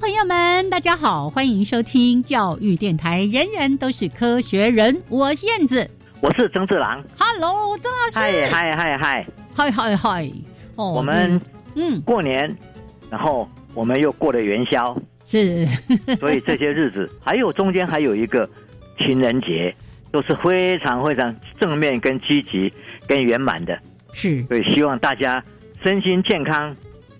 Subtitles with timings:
[0.00, 3.22] 朋友们，大家好，欢迎收听教育电台。
[3.24, 5.86] 人人都是科学人，我是燕子，
[6.22, 7.04] 我是曾志郎。
[7.18, 8.18] Hello，曾老师。
[8.18, 10.30] 嗨嗨嗨嗨嗨嗨嗨！
[10.76, 11.38] 哦，我们
[11.74, 12.56] 嗯过年，
[13.10, 15.66] 然后我们又过了元宵，是，
[16.18, 18.48] 所以这些日子还有中间还有一个
[19.00, 19.74] 情人节，
[20.10, 22.72] 都是非常非常正面、跟积极、
[23.06, 23.78] 跟圆满的。
[24.14, 25.44] 是，所以希望大家
[25.84, 26.74] 身心健康、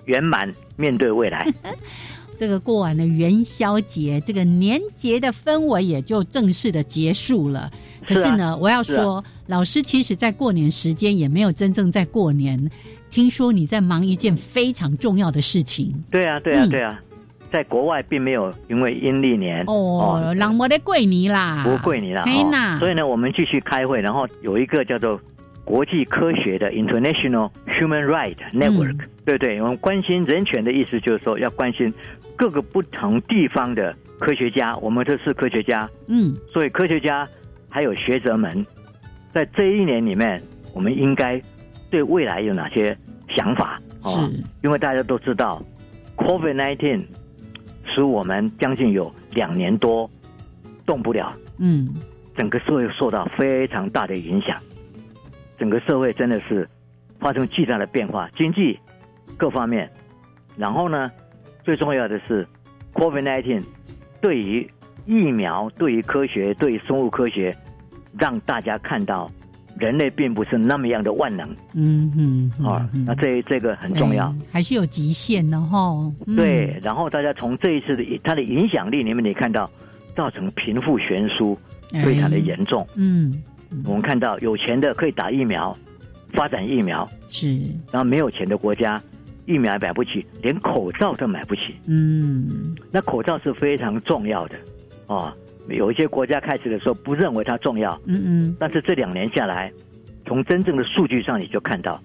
[0.06, 0.50] 圆满。
[0.76, 1.46] 面对未来，
[2.40, 7.70] 这个过完了元宵节，这个年节的氛围也就正式的结束了。
[8.06, 12.58] 可是呢，我要说，老师其实在过年时间也没有真正在过年。
[13.10, 15.92] 听说你在忙一件非常重要的事情。
[16.10, 16.98] 对啊，对啊，对啊，
[17.52, 22.24] 在国外并没有因为阴历年哦，冷漠的桂尼啦，不桂尼啦，
[22.78, 25.20] 所以呢，我们继续开会，然后有一个叫做。
[25.62, 31.94] 国际科学的 International Human Right Network，对对，我们关心人权的意思就是说要关心
[32.40, 37.28] 各个不同地方的科学家，我们都是科学家，嗯，所以科学家
[37.68, 38.64] 还有学者们，
[39.30, 40.42] 在这一年里面，
[40.72, 41.38] 我们应该
[41.90, 42.96] 对未来有哪些
[43.36, 43.78] 想法？
[44.00, 44.26] 啊？
[44.62, 45.62] 因为大家都知道
[46.16, 47.04] ，COVID-19
[47.84, 50.10] 使我们将近有两年多
[50.86, 51.90] 动不了，嗯，
[52.34, 54.56] 整个社会受到非常大的影响。
[55.58, 56.66] 整个社会真的是
[57.18, 58.80] 发生巨大的变化，经济
[59.36, 59.92] 各方面，
[60.56, 61.10] 然后呢，
[61.70, 62.44] 最重要的是
[62.94, 63.62] ，COVID-19
[64.20, 64.68] 对于
[65.06, 67.56] 疫苗、对于科学、对于生物科学，
[68.18, 69.30] 让大家看到
[69.78, 71.48] 人类并不是那么样的万能。
[71.74, 76.12] 嗯嗯，啊，那这这个很重要，还是有极限的哈。
[76.34, 79.70] 对，然后大家从这一次的它的影响力里面，你看到
[80.16, 81.56] 造成贫富悬殊
[82.04, 82.84] 非常的严重。
[82.96, 83.32] 嗯。
[83.84, 85.72] 我们看到有钱的可以打疫苗，
[86.30, 87.60] 发展疫苗是，
[87.92, 89.00] 然后没有钱的国家，
[89.50, 91.74] 疫苗买不起，连口罩都买不起。
[91.88, 94.54] 嗯，那口罩是非常重要的
[95.08, 95.32] 哦。
[95.68, 99.72] 有一些国家开始的时候不认为它重要，嗯嗯，但是这两年下来，
[100.26, 102.00] 从真正的数据上你就看到，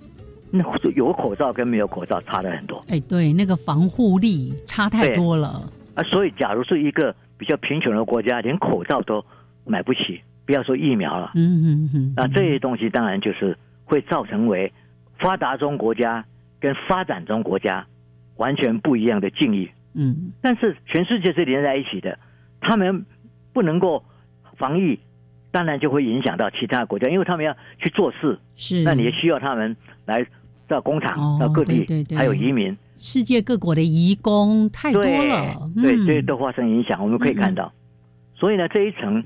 [0.51, 0.63] 那
[0.95, 2.83] 有口罩跟没有口罩差了很多。
[2.89, 6.03] 哎，对，那个防护力差太多了啊。
[6.03, 9.23] 所以，假如是一个比较贫穷的国家，连口罩都
[9.65, 10.21] 买不起。
[10.45, 14.71] 不要说疫苗了，嗯嗯嗯，那这些东西当然就是会造成为
[15.17, 16.23] 发达中国家
[16.59, 17.85] 跟发展中国家
[18.37, 22.17] 完全不一样的境遇，嗯，但是全世界是连在一起的，
[22.61, 23.05] 他们
[23.53, 24.03] 不能够
[24.57, 24.99] 防疫，
[25.51, 30.25] 当然就会影响到其他国家，因为他们要去做事，是，那你也需要他们来
[30.67, 37.71] 到工厂到各地，还有移民，世界各国的移工太多了，对，这些都发生影响，我们可以看到，
[38.35, 39.23] 所以呢，这一层。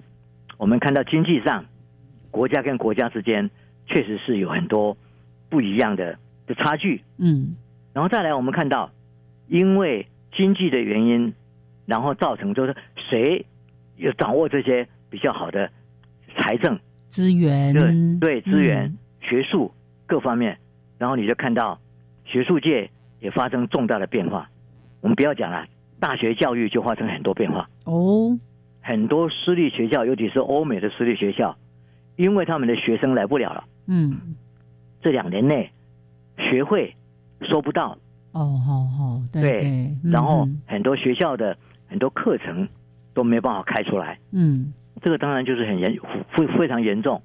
[0.57, 1.63] 我们看到经济上，
[2.31, 3.49] 国家跟国家之间
[3.87, 4.97] 确实是有很多
[5.47, 6.19] 不一样的
[6.49, 7.01] 的差距。
[7.17, 7.55] 嗯，
[7.93, 8.91] 然后再来，我们看到
[9.47, 11.33] 因为经济的原因，
[11.85, 12.75] 然后造成就是
[13.09, 13.45] 谁
[13.95, 15.69] 有掌握这些比较好的
[16.35, 16.77] 财政
[17.07, 19.71] 资源，对资源、学术
[20.05, 20.57] 各方面，
[20.97, 21.79] 然后你就看到
[22.25, 22.89] 学术界
[23.21, 24.49] 也发生重大的变化。
[25.01, 25.65] 我们不要讲了，
[25.99, 27.69] 大学教育就发生很多变化。
[27.85, 28.37] 哦。
[28.81, 31.55] 很多私立学校，尤其是欧美的私立学校，
[32.15, 33.65] 因为他们的学生来不了了。
[33.87, 34.35] 嗯，
[35.01, 35.69] 这两年内
[36.39, 36.95] 学会
[37.41, 37.97] 收不到。
[38.31, 39.91] 哦，好好，对。
[40.03, 41.55] 然后很多学校的
[41.87, 42.67] 很多课程
[43.13, 44.17] 都没办法开出来。
[44.31, 45.97] 嗯，这个当然就是很严，
[46.35, 47.21] 非非常严重。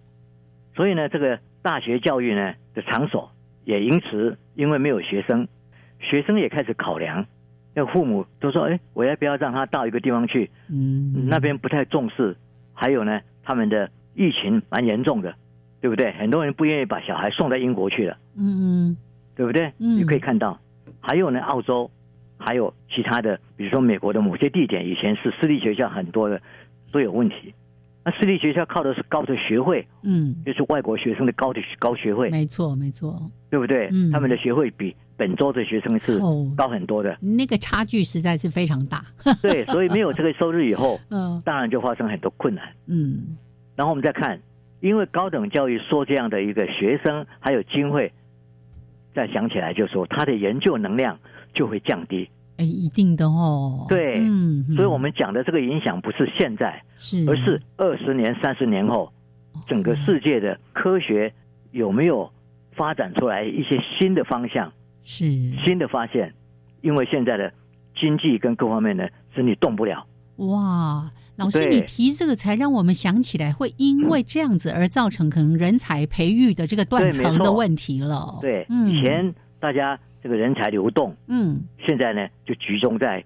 [0.75, 3.31] 所以呢，这个大学教育呢的场所
[3.65, 5.47] 也因此因为没有学生，
[6.01, 7.27] 学生也开始考量。
[7.75, 10.51] 那父母都说：“哎，我要不要让他到一个地方去？
[10.69, 12.37] 嗯，那边不太重视。
[12.73, 15.35] 还有呢，他们的疫情蛮严重的，
[15.85, 16.11] 对不对？
[16.13, 18.17] 很多人不愿意把小孩送到英国去了。
[18.39, 18.97] 嗯嗯，
[19.37, 19.71] 对不对？
[19.79, 20.59] 嗯，你可以看到。
[20.99, 21.91] 还有呢，澳洲，
[22.39, 26.41] 还有其他的，比如说美国的某些地点，以前是私立学校很多的
[26.91, 27.53] 都有问题。
[28.03, 33.91] 那私立学校靠的是高的学费，嗯，就是外国学生的高的高学费，没错没错，对不对？
[33.93, 36.19] 嗯，他们的学费比本州的学生是
[36.57, 39.05] 高很多的，那个差距实在是非常大。
[39.43, 42.65] 对，所以没有这个收入以后， 嗯，当然就发生很多困难。
[42.87, 43.37] 嗯，
[43.77, 44.41] 然后我们再看，
[44.85, 48.13] 因为高等教育说这样的一个学生还有经费，
[49.15, 51.19] 再想起来就说他的研究能量
[51.55, 52.29] 就会降低。
[52.59, 53.87] 哎，一定的哦。
[53.89, 59.11] 对，嗯，所以我们讲的这个影响不是现在，是，而是二十年、三十年后，
[59.67, 61.33] 整个世界的科学
[61.71, 62.31] 有没有
[62.73, 64.71] 发展出来一些新的方向，
[65.03, 65.25] 是
[65.65, 66.35] 新的发现，
[66.83, 67.51] 因为现在的
[67.97, 70.07] 经济跟各方面呢，是你动不了。
[70.37, 78.39] 哇，老师，你提这个才让我们想起来，会因为这样子而造成可能人才培育的这个断层的问题了。
[78.41, 79.99] 对，以前大家。
[80.25, 83.23] 这个人才流动，嗯，现在呢就集中在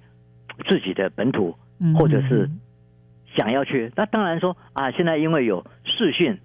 [0.68, 1.54] 自己的本土，
[1.96, 2.50] 或者是
[3.36, 3.92] 想要去。
[3.94, 6.36] 那当然说啊，现在因为有视讯，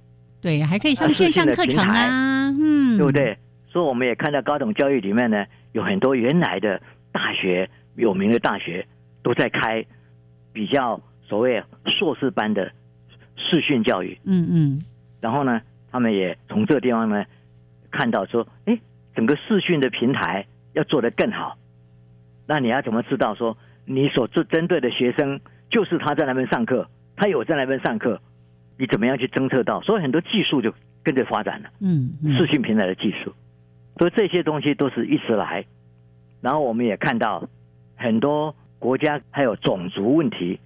[0.42, 3.36] 对，还可以上线上课程啊，嗯，对不对？
[3.68, 6.80] 所以我们也看到高等教育里面呢，有很多原来的
[7.12, 8.86] 大学有名的大学
[9.24, 9.84] 都在开
[10.52, 11.02] 比较
[11.34, 12.72] 所谓硕士班的
[13.36, 14.86] 视讯教育，嗯嗯，
[15.20, 15.60] 然后呢，
[15.92, 17.26] 他们也从这个地方呢
[17.90, 18.78] 看到说，哎。
[19.16, 21.56] 整个视讯的平台要做得更好，
[22.48, 25.40] 那你要怎么知道说你所针针对的学生
[25.70, 28.20] 就是他在那边上课，他有在那边上课，
[28.76, 29.80] 你怎么样去侦测到？
[29.82, 31.70] 所以很多技术就跟着发展了。
[31.80, 33.32] 嗯，视讯平台的技术，
[34.00, 35.64] 所以这些东西都是一直来。
[36.42, 37.48] 然后我们也看到
[37.96, 40.60] 很多国家还有种族问题，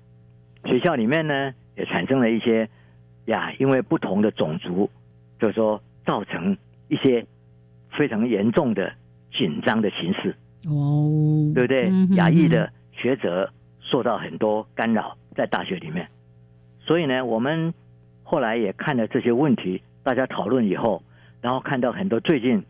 [0.68, 2.70] 学校里面呢也产生了一些
[3.26, 4.90] 呀，因为不同的种族，
[5.40, 6.56] 就是说造成
[6.90, 7.26] 一些。
[7.98, 8.94] 非常严重的
[9.32, 10.36] 紧张的形势
[10.70, 11.90] 哦，对不对？
[12.16, 16.08] 亚裔的学者受到很多干扰，在大学里面。
[16.80, 17.74] 所以呢，我们
[18.24, 21.02] 后来也看了这些问题，大家讨论以后，
[21.42, 22.64] 然后看到很多最近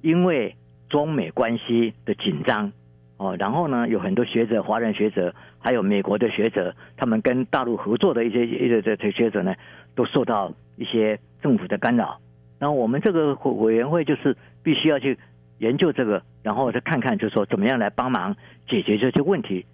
[0.00, 0.56] 因为
[0.88, 2.72] 中美关系的紧张
[3.18, 9.54] 哦，然后呢，有很多学者，华人学者，还有美国的学者，他们跟大陆合作的一些一些这些学者呢，
[9.94, 12.18] 都受到一些政府的干扰。
[12.58, 15.18] 然后我们这个委员会就是必须要去
[15.58, 18.34] 研究这个，然后再看看，就是说怎么样来帮忙
[18.68, 19.64] 解决这些问题。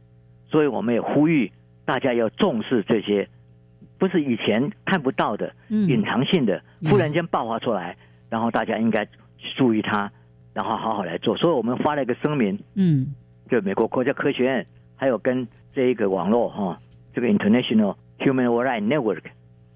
[0.49, 1.51] 所以我们也呼吁
[1.85, 3.29] 大家要重视这些，
[3.99, 7.97] 不是以前看不到的、隐藏性的，忽然间爆发出来，
[8.31, 9.07] 然后大家应该
[9.57, 10.11] 注意它，
[10.55, 11.37] 然后好好来做。
[11.37, 13.09] 所以我们发了一个声明，嗯，
[13.51, 15.47] 就美国国家科学院还有跟
[15.77, 16.81] 这一个网络哈，
[17.13, 19.25] 这个 International Human Rights Network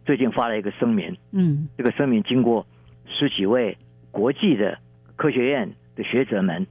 [0.07, 2.67] 最近发了一个声明，嗯，这个声明经过。
[3.07, 3.77] 十几位
[4.11, 4.79] 国际的
[5.17, 6.67] 科学院的学者们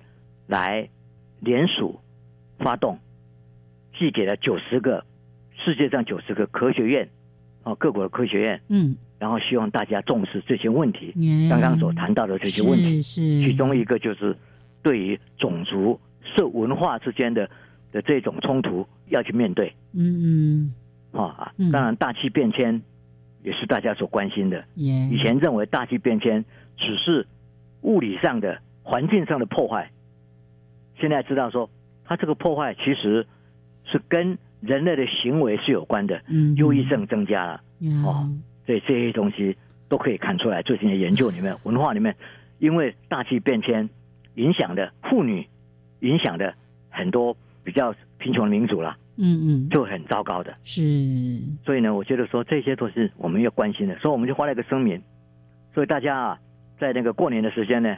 [0.48, 0.90] 来
[1.42, 2.00] 联署
[2.58, 2.98] 发动，
[4.00, 5.06] 寄给了九十个
[5.56, 7.08] 世界上九十个科学院
[7.62, 11.14] 啊，各国的科学院，嗯，然后希望大家重视这些问题。
[11.52, 14.36] 刚刚所谈到的这些问题，是其中一个就是
[14.82, 17.48] 对于种族、社文化之间的
[17.92, 19.74] 的这种冲突要去面对。
[19.94, 20.74] 嗯
[21.14, 22.82] 嗯，啊，当然大气变迁。
[23.42, 24.66] 也是大家所关心的。
[24.76, 26.44] 以前认为大气变迁
[26.76, 27.26] 只是
[27.84, 29.90] 物理上的、环境上的破坏，
[31.00, 31.70] 现在知道说，
[32.04, 33.26] 它这个破坏其实
[33.86, 36.22] 是跟人类的行为是有关的。
[36.30, 37.62] 嗯，忧郁症增加了。
[38.06, 38.30] 哦，
[38.66, 39.56] 所以这些东西
[39.88, 40.62] 都可以看出来。
[40.62, 42.14] 最近的研究里面，文化里面，
[42.60, 43.90] 因为大气变迁
[44.36, 45.48] 影响的妇女，
[46.02, 46.54] 影响的
[46.90, 47.38] 很多
[47.70, 48.98] 比较贫穷的民族了。
[49.22, 50.82] 嗯嗯，就很糟糕的，是。
[51.66, 55.02] 所以呢，我觉得说这些都是我们要关心的，所以我们就发了一个声明。
[55.74, 56.40] 所以大家啊，
[56.80, 57.98] 在那个过年的时间呢，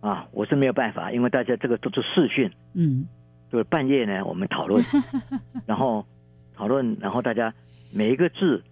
[0.00, 3.06] 啊，我是没有办法，因为大家这个都是视讯，嗯，
[3.52, 4.84] 就是半夜呢我们讨论，
[5.64, 6.04] 然后
[6.54, 7.54] 讨论，然后大家
[7.92, 8.62] 每一个字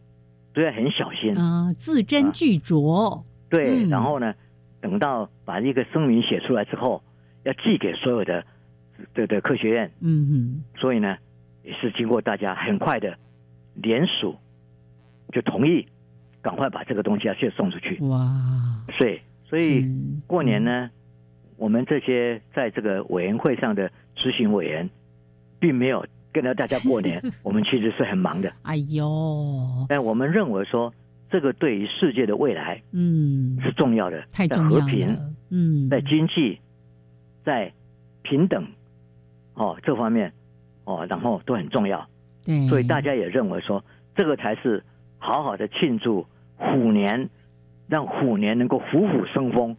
[0.52, 3.23] 都要很小心啊，字斟句酌。
[3.49, 4.35] 对，然后呢，
[4.81, 7.00] 等到把一个声明写出来之后，
[7.45, 8.45] 要寄给所有的
[9.15, 11.17] 的的科学院，嗯嗯，所以呢。
[11.67, 13.19] 也是经过大家很快的
[13.75, 14.37] 联署，
[15.33, 15.85] 就同意
[16.41, 17.99] 赶快把这个东西要去送出去。
[18.05, 18.87] 哇！
[18.97, 19.85] 所以，所以
[20.29, 20.88] 过年呢，
[21.57, 24.88] 我们这些在这个委员会上的执行委员，
[25.59, 27.21] 并没有跟着大家过年。
[27.43, 28.53] 我们其实是很忙的。
[28.62, 29.85] 哎呦！
[29.88, 30.95] 但我们认为说，
[31.29, 34.25] 这个对于世界的未来，嗯，是重要的。
[34.31, 34.81] 太重要了。
[34.83, 35.19] 和平，
[35.50, 36.61] 嗯，在经济，
[37.45, 37.73] 在
[38.23, 38.65] 平等，
[39.57, 40.33] 哦，这方面。
[40.89, 42.09] 哦，然后都很重要，
[42.45, 43.85] 对，所以大家也认为说，
[44.15, 44.81] 这个才是
[45.19, 46.25] 好好的庆祝
[46.57, 47.29] 虎年，
[47.89, 49.77] 让虎年能够虎虎生风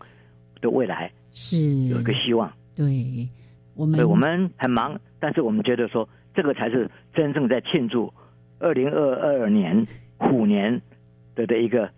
[0.60, 2.52] 的未来是有一个希望。
[2.76, 3.26] 对，
[3.74, 8.14] 我们对我们很忙，但是我们觉得说，这个才是真正在庆祝
[8.60, 10.82] 二零二二年虎年
[11.36, 11.90] 的的一个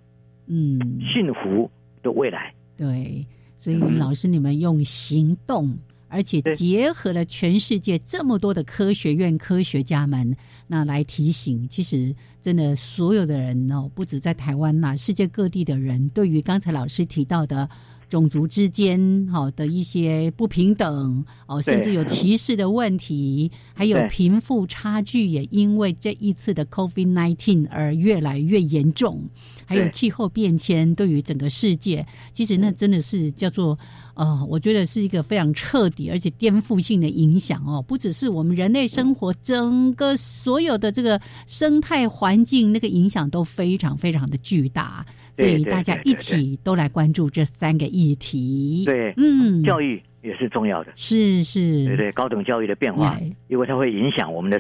[0.46, 1.72] 嗯幸福
[2.04, 2.54] 的未来。
[2.78, 3.26] 对，
[3.58, 5.76] 所以老师，你们用行动。
[6.10, 10.36] 而且结合了全世界这么多的科学院科学家们，
[10.68, 17.70] 那来提醒，其实真的所有的人哦，不止在台湾呐，世界各地的人，对于刚才老师提到的。
[18.10, 29.30] 种族之间哈的一些不平等哦，甚至有歧视的问题，还有贫富差距也因为这一次的 COVID nineteen 而越来越严重，
[29.64, 33.78] 还有气候变迁对于整个世界，其实那真的是叫做
[34.20, 45.06] 呃，我觉得是一个非常彻底而且颠覆性的影响哦，不只是我们人类生活，整个所有的这个生态环境那个影响都非常非常的巨大。
[45.34, 48.84] 所以大家一起都来关注这三个议题。
[48.86, 50.92] 对，嗯，教育也是重要的。
[50.98, 54.60] 是是，对对，高等教育的变化，因为它会影响我们的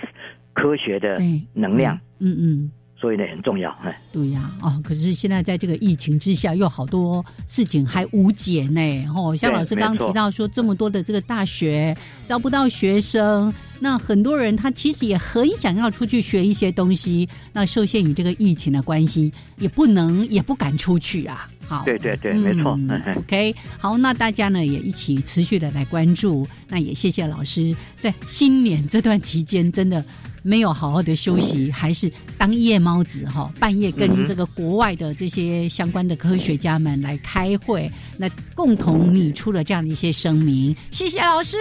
[0.53, 1.21] 科学的
[1.53, 1.99] 能量。
[2.19, 2.71] 嗯嗯。
[2.99, 8.81] 所以呢，很重要，哎，对呀，哦，可是现在在这个疫情之下，有好多事情还无解呢，
[9.15, 11.95] 哦，像老师刚刚提到说，这么多的这个大学
[12.27, 21.47] 招不到学生，那很多人他其实也很想要出去学一些东西，那受限于这个疫情的关系，也不能也不敢出去啊。
[21.65, 22.77] 好，对对对，没错。
[23.15, 30.03] OK，好，那大家呢也一起持续的来关注，那也谢谢老师在新年这段期间真的。
[30.49, 33.53] 没有好好的休息，还是当夜猫子哈？
[33.59, 37.87] 半夜跟这个国外的这些相关的科学家们来开会，
[38.17, 40.75] 那共同拟出了这样的一些声明。
[40.89, 41.55] 谢谢老师。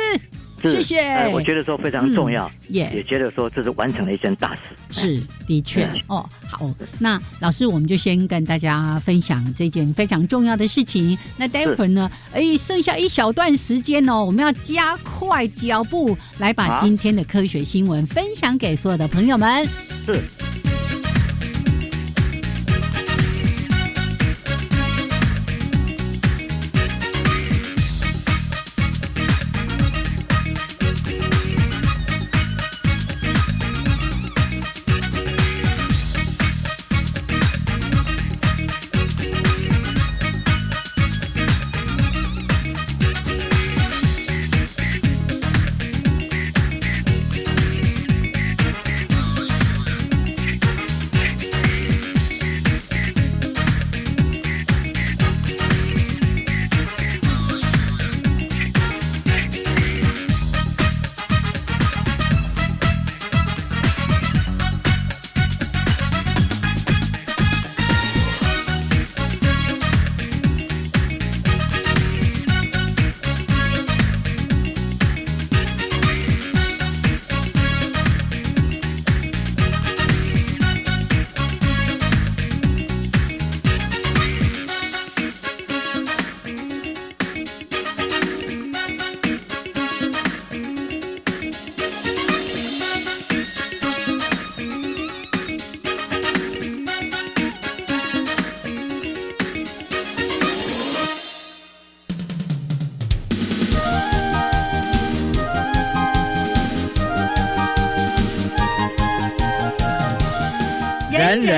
[0.63, 4.61] 谢谢，我觉得说非常重要，也也觉得说这是完成了一件大事。
[4.91, 11.17] 是，的确，哦，好，那老师，我们就先跟大家分享这件非常重要的事情。
[11.37, 19.67] 那待会儿呢，哎，剩下一小段时间哦，我们要加快脚步来把今天的科学新闻分享给所有的朋友们。
[20.07, 20.21] 是。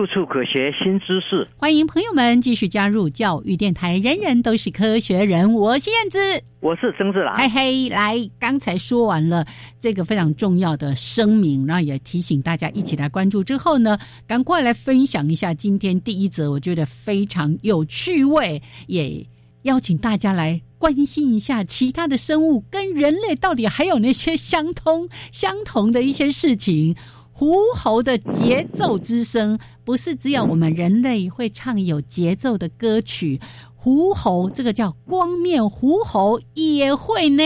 [0.00, 1.46] 处处可学新知识。
[1.58, 3.98] 欢迎朋友们继续加入教育电台。
[3.98, 6.18] 人人都是科学人，我是燕子。
[6.60, 9.44] 我是曾志郎，嘿嘿，来，刚才说完了
[9.78, 13.44] 这个非常重要的声明，然后也提醒大家一起来关注。
[13.44, 19.26] 之后呢，赶快来分享一下今天第一则，我觉得非常有趣味，也
[19.64, 26.96] 邀请大家来关心一下其他的生物跟人类到底还有那些相通、相同的一些事情。
[27.40, 33.40] 狐猴的节奏之声，不是只有我们人类会唱有节奏的歌曲。
[33.74, 37.42] 狐猴这个叫光面狐猴也会呢，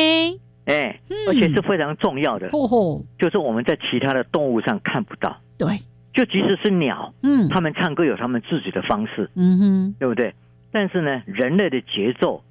[0.64, 5.78] 哎，而且是非常重要的，吼吼，就是我们在其他的动物上看不到，对，
[6.12, 10.34] 就即使是鸟，嗯，他们唱歌有他们自己的方式，嗯哼，对不对？
[10.72, 12.42] 但是呢，人类的节奏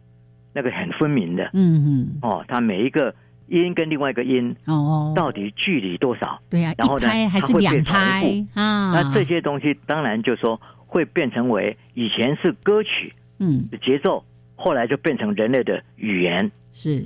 [0.54, 1.84] 那个很分明的，嗯
[2.22, 3.14] 哼，哦，它每一个
[3.62, 6.42] 音跟另外一个音，哦，到底距离多少？
[6.50, 8.92] 对呀，然后呢，还是两拍啊？
[8.94, 13.14] 那这些东西当然就说会变成为以前是歌曲。
[13.40, 14.24] 嗯，节奏
[14.56, 17.04] 后来就变成人类的语言，是，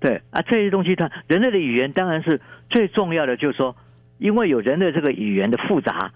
[0.00, 3.74] 对啊，这些东西它人类的语言当然是最重要的，就是说
[4.18, 6.12] 因为有人类这个语言的复杂，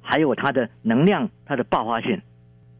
[0.00, 2.20] 还有它的能量、它的爆发性，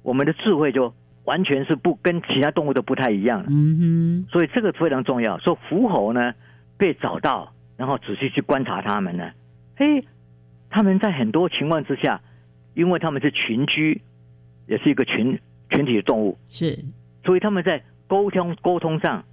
[0.03, 0.93] 我们的智慧就
[1.25, 3.47] 完全是不跟其他动物都不太一样了。
[3.49, 5.39] 嗯哼，所以这个非常重要。
[5.39, 6.35] 说狐猴呢
[6.77, 9.31] 被找到，然后仔细去观察它们呢，
[9.77, 10.05] 嘿，
[10.71, 12.21] 他们在很多情况之下，
[12.75, 14.01] 因为他们是群居，
[14.67, 15.39] 也是一个群
[15.71, 16.79] 群体的动物，是，
[17.25, 19.25] 所以他们在沟通沟通上，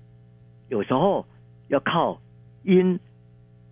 [0.70, 1.26] 有时候
[1.68, 2.22] 要靠
[2.64, 3.00] 音。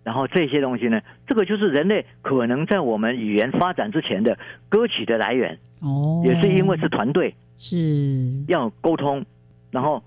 [0.02, 4.38] 然后这些东西呢，这个就是人类可能在我们语言发展之前的
[4.70, 9.24] 歌曲的来源哦，也是因为是团队是要沟通，
[9.70, 10.02] 然后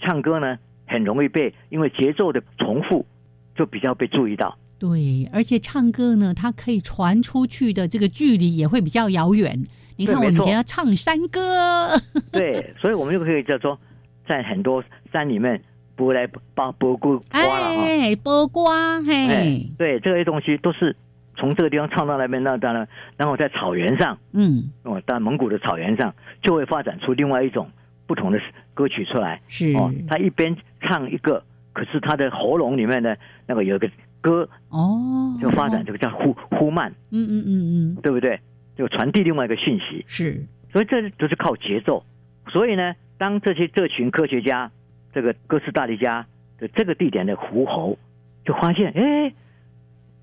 [0.00, 3.06] 唱歌呢很容易被因为节奏的重复
[3.54, 4.58] 就比较被注意到。
[4.78, 9.64] 对，而且唱歌呢，它可以传出去的这个距离也会比较遥远。
[9.96, 11.90] 你看我们以前要唱山歌，
[12.32, 13.78] 对，所以我们就可以叫做
[14.26, 14.82] 在很多
[15.12, 15.62] 山里面。
[15.96, 20.96] 不来把播瓜瓜了哈，播瓜嘿，对，这些东西都是
[21.36, 27.68] 从这个地方唱到那边，那当然，然后在草原上，嗯，哦，在蒙古的草原上，就会发展出另外一种
[28.06, 28.40] 不同的
[28.74, 29.40] 歌曲出来。
[29.48, 33.14] 是哦，他一边唱一个，可是他的喉咙里面呢，
[33.46, 38.40] 那个有个歌哦，就发展这个叫呼呼曼，嗯嗯嗯嗯，对不对？
[38.76, 40.04] 就传递另外一个讯息。
[40.06, 42.04] 是，所以这都是靠节奏。
[42.48, 44.70] 所以呢，当这些这群科学家。
[45.14, 46.26] 这个哥斯达黎加
[46.58, 47.96] 的这个地点的狐猴，
[48.44, 49.32] 就发现，哎，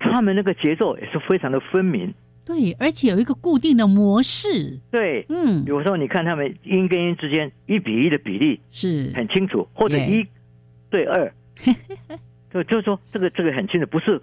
[0.02, 2.12] 他们那个节奏也是非常的分明。
[2.44, 4.78] 对，而且有一个固定的模式。
[4.90, 10.26] 对，嗯，有时候你看他们音跟音之间一比一的比例是很清楚，或者一
[10.90, 11.32] 对二，
[12.52, 14.20] 就就是说这个这个很清楚，不是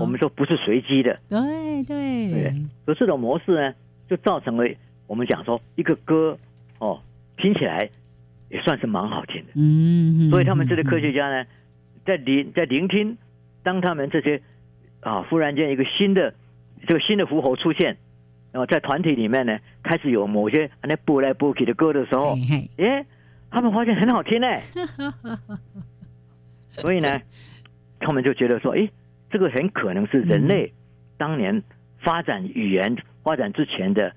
[0.00, 1.18] 我们说不是随机的。
[1.28, 2.54] 对对对，
[2.84, 3.74] 所以这种模式呢，
[4.08, 4.68] 就造成了
[5.06, 6.38] 我们讲说一个歌
[6.78, 7.00] 哦，
[7.38, 7.90] 听起来。
[8.50, 11.44] 也算是蛮好听的，嗯，所以他们这些科学家呢，
[12.06, 13.16] 在聆在聆听，
[13.64, 14.40] 当他们这些
[15.04, 16.34] 啊，忽然间一个新的
[16.88, 17.96] 这个新的符猴出现，
[18.52, 22.36] 然后在团体里面呢，开始有某些那播来播去的歌的时候，
[22.78, 23.04] 哎，
[23.50, 24.48] 他们发现很好听呢，
[26.72, 27.20] 所以呢，
[28.00, 28.88] 他们就觉得说，哎，
[29.30, 30.72] 这个很可能是人类
[31.18, 31.62] 当年
[32.00, 34.10] 发展语言发展之前的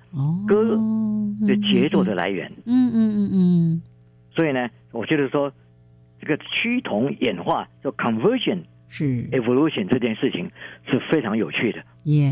[0.47, 0.79] 歌
[1.45, 3.81] 的节奏的来源，嗯嗯嗯嗯。
[4.33, 5.51] 所以呢，我觉得说
[6.21, 10.49] 这个趋同演化，叫 conversion 是 evolution 这件事情
[10.89, 11.83] 是非常有趣的。
[12.03, 12.31] 耶！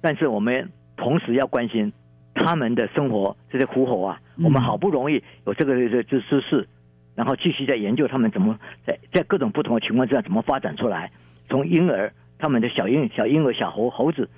[0.00, 1.92] 但是我们同时要关心
[2.34, 6.68] 他们的生活，这些狐猴啊，我们好不容易有这个这知识，
[7.14, 11.10] 然后继续在研究他们怎么在在各种不同的情况之下怎么发展出来。
[11.48, 14.28] 从婴儿，他们的小婴小婴儿小猴猴子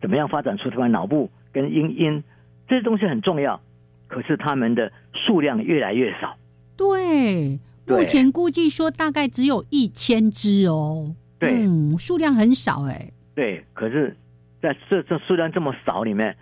[0.00, 2.22] 怎么样发展出他们脑部跟音音，
[2.68, 3.60] 这些东西很重要。
[4.08, 6.36] 可是他们的数量越来越少，
[6.76, 11.66] 对，目前估计说大概只有一千只哦，对，
[11.98, 14.16] 数量很少哎，对，可是
[14.62, 16.36] 在这这数量这么少里面，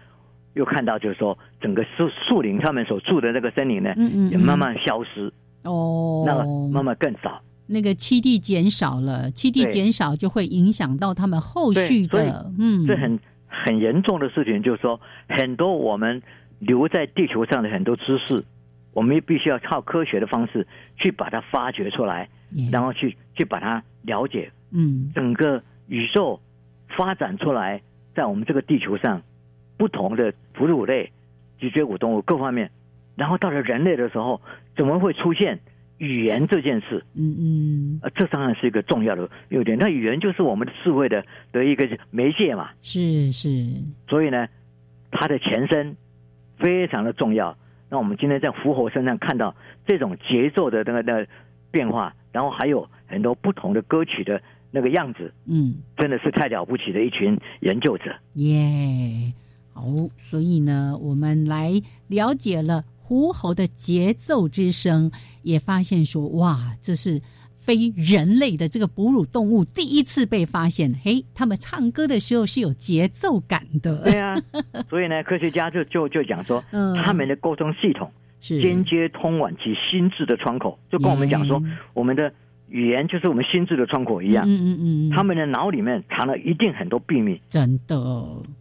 [0.54, 5.32] 又看到就是说整个树树林上面所住的那个森林呢，嗯嗯，也慢慢消失。
[5.64, 16.22] 哦，那慢慢更少，那个栖地减少了，栖地减少就会影响到他们后续的，嗯，这很很严重的事情，就是说很多我们。
[16.60, 18.44] 留在地球上的很多知识，
[18.98, 22.28] 我们必须要靠科学的方式去把它发掘出来，
[22.72, 24.50] 然后去去把它了解。
[24.72, 26.40] 嗯，整个宇宙
[26.96, 27.80] 发展出来，
[28.12, 29.22] 在我们这个地球上，
[29.76, 31.12] 不同的哺乳类、
[31.60, 32.72] 脊椎骨动物各方面，
[33.14, 34.40] 然后到了人类的时候，
[34.76, 35.60] 怎么会出现
[35.98, 37.04] 语言这件事？
[37.14, 39.78] 嗯嗯，呃，这当然是一个重要的优点。
[39.78, 42.70] 那语言就是我们的智慧的的一个媒介嘛。
[42.82, 43.64] 是是。
[44.08, 44.48] 所以呢，
[45.12, 45.96] 它的前身。
[46.60, 47.56] 非常的重要。
[47.88, 49.54] 那我们今天在狐猴身上看到
[49.86, 51.26] 这种节奏的那个那
[51.70, 58.14] 变化，然后还有很多不同的歌曲的那个样子，嗯，真的是太了不起的一群研究者。
[58.34, 59.32] 耶，
[59.72, 59.84] 好，
[60.30, 61.72] 所以呢，我们来
[62.08, 65.10] 了解了狐猴的节奏之声，
[65.42, 67.20] 也发现说，哇，这是。
[67.58, 73.98] 非人类的这个哺乳动物第一次被发现，嘿，他们唱歌的时候是有节奏感的。
[74.04, 74.34] 对啊，
[74.88, 76.64] 所以呢，科学家就就就讲说，
[77.04, 82.32] 他们的沟通系统是间接通往其心智的窗口，就跟我们讲说，我们的
[82.68, 84.46] 语言就是我们心智的窗口一样。
[84.48, 87.38] 嗯嗯嗯，他们的脑里面藏了一定很多秘密。
[87.48, 87.98] 真的，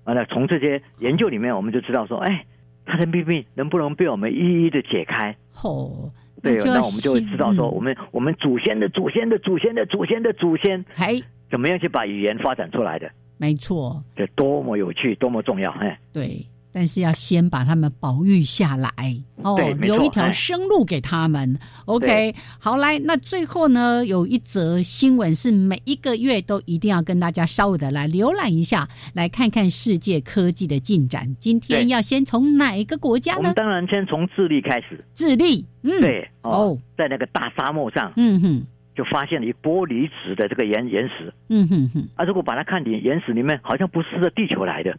[0.05, 2.45] 完了，从这些研究里面，我们就知道说，哎，
[2.85, 5.35] 他的秘密能不能被我们一一的解开？
[5.63, 6.11] 哦。
[6.41, 11.19] 对，那我们就会知道说，我们我们祖先的祖先的祖先的祖先的祖先，哎
[11.49, 13.09] 怎么样去把语言发展出来的？
[13.37, 15.71] 没错，这多么有趣，多么重要！
[15.73, 16.45] 哎，对。
[16.77, 18.91] 但是要先把他们保育下来
[19.37, 21.57] 哦，留一条生路给他们。
[21.85, 31.35] OK，好来，那最后呢，有一则新闻是每一个月都一定要跟大家稍微的来浏览一下，来看看世界科技的进展。
[31.39, 33.53] 今天要先从哪一个国家呢？
[33.55, 35.03] 当然先从智利开始。
[35.15, 38.63] 智利，嗯，对哦，在那个大沙漠上，嗯哼，
[38.95, 42.07] 就发现了一玻璃质的这个岩岩石，嗯哼哼。
[42.13, 44.95] 啊，如果把它看点岩石里面，好像不是地球来的。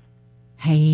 [0.58, 0.92] 嘿，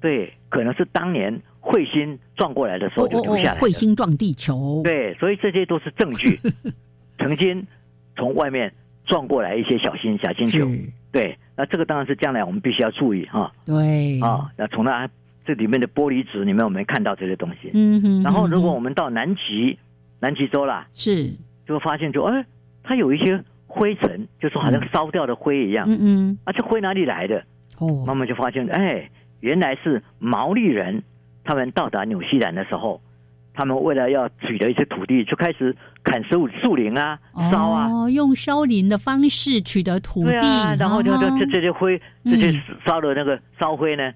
[0.00, 6.38] 对，可能是当年彗星撞过来的时候就留下来彗星撞地球，对，所以这些都是证据。
[7.18, 7.64] 曾经
[8.16, 8.72] 从外面
[9.06, 10.68] 撞过来一些小星小星球，
[11.12, 13.52] 对，那这个当然是将来我们必须要注意哈。
[13.64, 15.08] 对，啊，那从那
[15.46, 17.70] 这里面的玻璃纸里面，我们看到这些东西。
[17.72, 18.22] 嗯哼。
[18.22, 19.78] 然后，如果我们到南极，
[20.18, 21.30] 南极洲啦，是，
[21.66, 22.44] 就会发现就哎，
[22.82, 25.86] 它有一些灰尘，就说好像烧掉的灰一样。
[25.88, 26.38] 嗯嗯。
[26.44, 27.44] 啊，这灰哪里来的？
[27.78, 29.10] 哦，慢慢就发现，哎，
[29.40, 31.02] 原来是毛利人，
[31.44, 33.00] 他们到达纽西兰的时候，
[33.54, 37.18] 他们为了要取得一些土地，就开始砍树树林啊，
[37.50, 42.50] 烧啊，哦用烧林的方式取得土地，啊然后就就这这些灰，这些
[42.84, 44.12] 烧的那个烧灰呢，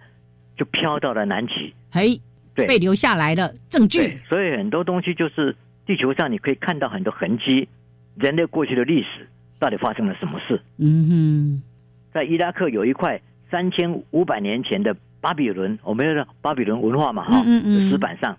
[0.56, 2.20] 就飘到了南极，嘿，
[2.54, 4.18] 对，被留下来的证据。
[4.28, 5.54] 所以很多东西就是
[5.86, 7.68] 地球上你可以看到很多痕迹，
[8.16, 10.60] 人类过去的历史到底发生了什么事？
[10.78, 11.62] 嗯哼，
[12.12, 13.20] 在伊拉克有一块。
[13.50, 17.42] 三千五百年前的巴比伦，我们说巴比伦文化嘛，哈，
[17.90, 18.36] 石板上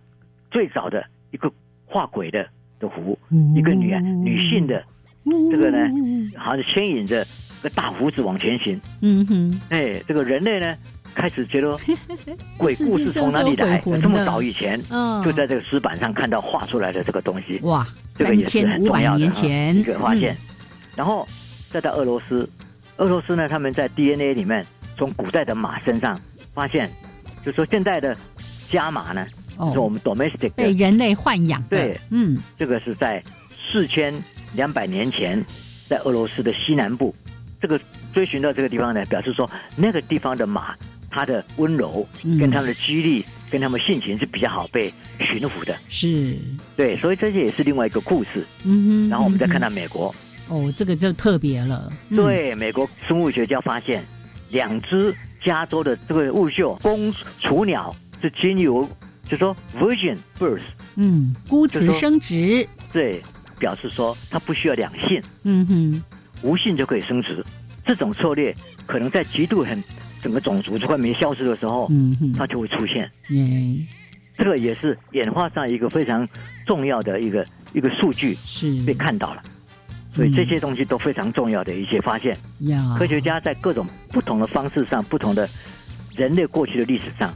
[0.50, 1.52] 最早的一个
[1.86, 2.48] 画鬼的
[2.80, 3.18] 的湖，
[3.56, 4.84] 一个女女性的
[5.52, 5.78] 这个呢，
[6.38, 7.26] 好像牵引着
[7.62, 8.80] 个大胡子往前行。
[9.02, 10.76] 嗯哼，哎，这个人类呢，
[11.14, 11.78] 开始觉得
[12.58, 13.78] 鬼故事从哪里来？
[14.02, 14.82] 这么早以前，
[15.24, 17.60] 就在这个石板上看到画出来的这个东西。
[17.64, 20.36] 哇，三千五百年前一个发现，
[20.96, 21.28] 然后
[21.70, 22.50] 再到俄罗斯，
[22.98, 24.66] 俄罗斯呢，他们在 DNA 里面。
[25.02, 26.16] 从古代的马身上
[26.54, 26.88] 发现，
[27.44, 28.16] 就说现在的
[28.70, 29.26] 家马呢，
[29.74, 31.70] 是我们 domestic 被人类豢养的。
[31.70, 33.20] 对，嗯，这个是在
[33.58, 34.14] 四千
[34.54, 35.44] 两百年前，
[35.88, 37.16] 在俄罗斯的西南部，
[37.60, 37.82] 这个
[38.14, 40.76] 追寻到这个地方呢，表示说那个地方的马，
[41.10, 42.08] 它的温柔
[42.40, 45.76] 跟它的激励，跟它们性情是比较好被驯服的。
[45.90, 46.38] 是，
[46.78, 48.46] 对，所以这些也是另外一个故事。
[48.66, 50.14] 嗯哼，然后我们再看到美国，
[50.48, 51.92] 哦，这个就特别了。
[52.12, 54.06] 对，美国生物学家发现。
[54.52, 58.88] 两只加州的这个雾秀公雏鸟是经由，
[59.28, 60.62] 就说 virgin birth，
[60.96, 63.22] 嗯，孤雌生殖，对，
[63.58, 66.04] 表示说它不需要两性，嗯哼，
[66.42, 67.44] 无性就可以生殖。
[67.86, 69.84] 这种策略可能在极度很
[70.22, 73.10] 整个种族快没消失的时候，嗯哼，它就会出现。
[73.30, 73.88] 嗯，
[74.38, 76.28] 这个也是演化上一个非常
[76.68, 79.42] 重要的一个一个数据，是被看到了。
[80.14, 82.38] 所以这些东西都非常重要的一些发现。
[82.98, 85.50] 科学家在各种不同的方式上、不同的
[86.16, 87.34] 人类过去的历史上，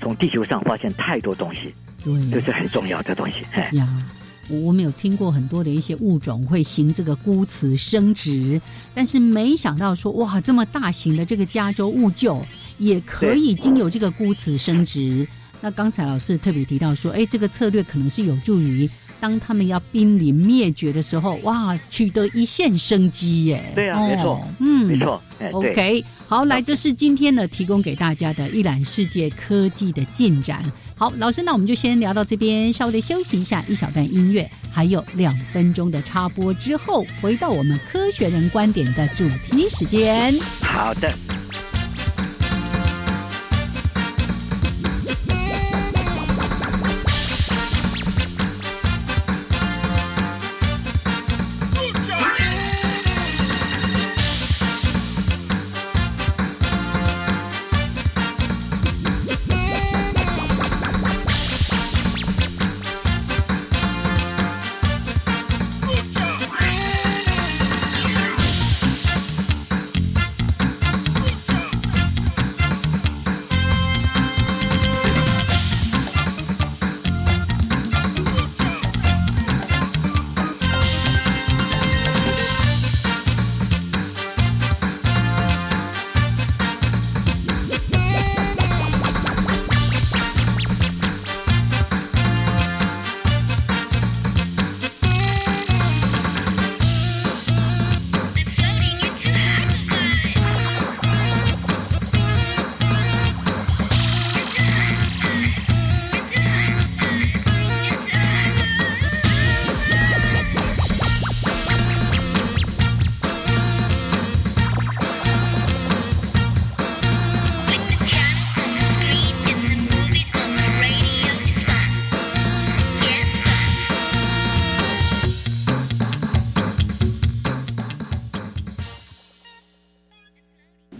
[0.00, 3.38] 从地球上发现太多东西，对，这是很重要的东西。
[3.52, 4.06] 哎呀，
[4.48, 8.60] 我们有听过很多的一些物种会行这个孤雌生殖，
[8.94, 12.40] 但是没想到说，哇，这么大型的这个加州雾鹫
[12.78, 15.26] 也可以经由这个孤雌生殖。
[15.60, 18.88] 那刚才老师特别提到说，哎，这个策略可能是有助于。
[19.22, 23.70] 当他们要濒临灭绝的时候，哇，取得一线生机耶！
[23.72, 25.22] 对啊，没错，嗯，没错。
[25.52, 30.60] OK，好，来，这是今天呢提供给大家的一览世界科技的进展。
[30.96, 40.34] 好，老师，那我们就先聊到这边，稍微的休息一下，一小段音乐，还有两分钟的插播之后，回到我们科学人观点的主题时间。
[40.60, 41.41] 好的。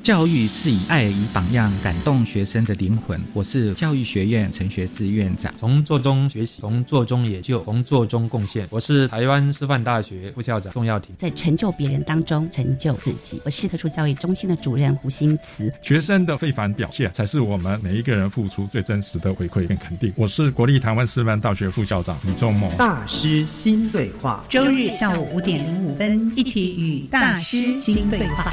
[0.02, 3.22] 教育是以爱与榜样感动学生的灵魂。
[3.32, 5.54] 我是教育学院陈学志院长。
[5.56, 8.66] 从做中学习，从做中也就，从做中贡献。
[8.70, 11.14] 我是台湾师范大学副校长宋耀庭。
[11.16, 13.40] 在成就别人当中成就自己。
[13.44, 15.72] 我是特殊教育中心的主任胡新慈。
[15.82, 20.12] 学生的非凡表现，才是我们每一个人付出最真实的回馈跟肯定。
[20.16, 22.68] 我是国立台湾师范大学副校长李仲谋。
[22.72, 28.52] 大师新对话，周日下午五点零五分，一起与大师新对话。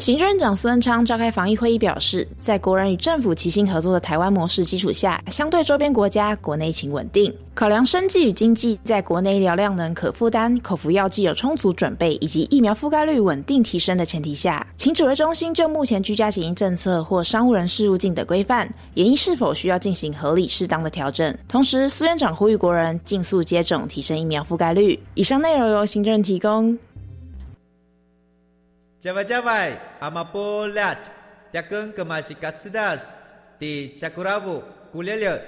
[0.00, 7.30] 行政院长苏文昌召开防疫会议表示，在国人与政府齐心合作的台湾模式基础下，相对周边国家，国内情稳定。
[7.52, 21.36] 考量生计与经济，在国内医疗量能可负担、口服药剂有充足准备以及疫苗覆盖率稳定提升的前提下，请指挥中心就目前居家检疫政策或商务人士入境的规范，研议是否需要进行合理适当的调整。
[21.46, 24.98] 同时，苏院长呼吁国人尽速接种，提升疫苗覆盖率。
[25.12, 26.78] 以上内容由行政提供。
[29.00, 30.94] 加外加外，阿玛波拉，
[31.50, 33.14] 扎根格玛西卡斯达斯，
[33.58, 35.42] 迪加古拉布古列列。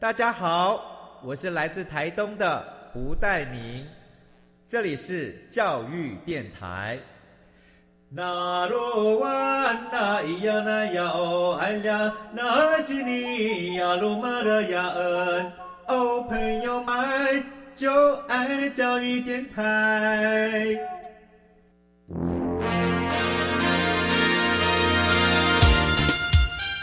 [0.00, 2.60] 大家好，我是来自台东的
[2.92, 3.86] 胡代明，
[4.66, 6.98] 这里是教育电台。
[8.08, 9.28] 那罗哇
[9.92, 15.52] 那咿呀那呀哦哎呀，那是你呀鲁玛的呀恩，
[15.86, 17.44] 哦朋友们
[17.76, 17.92] 就
[18.26, 20.80] 爱教育电台。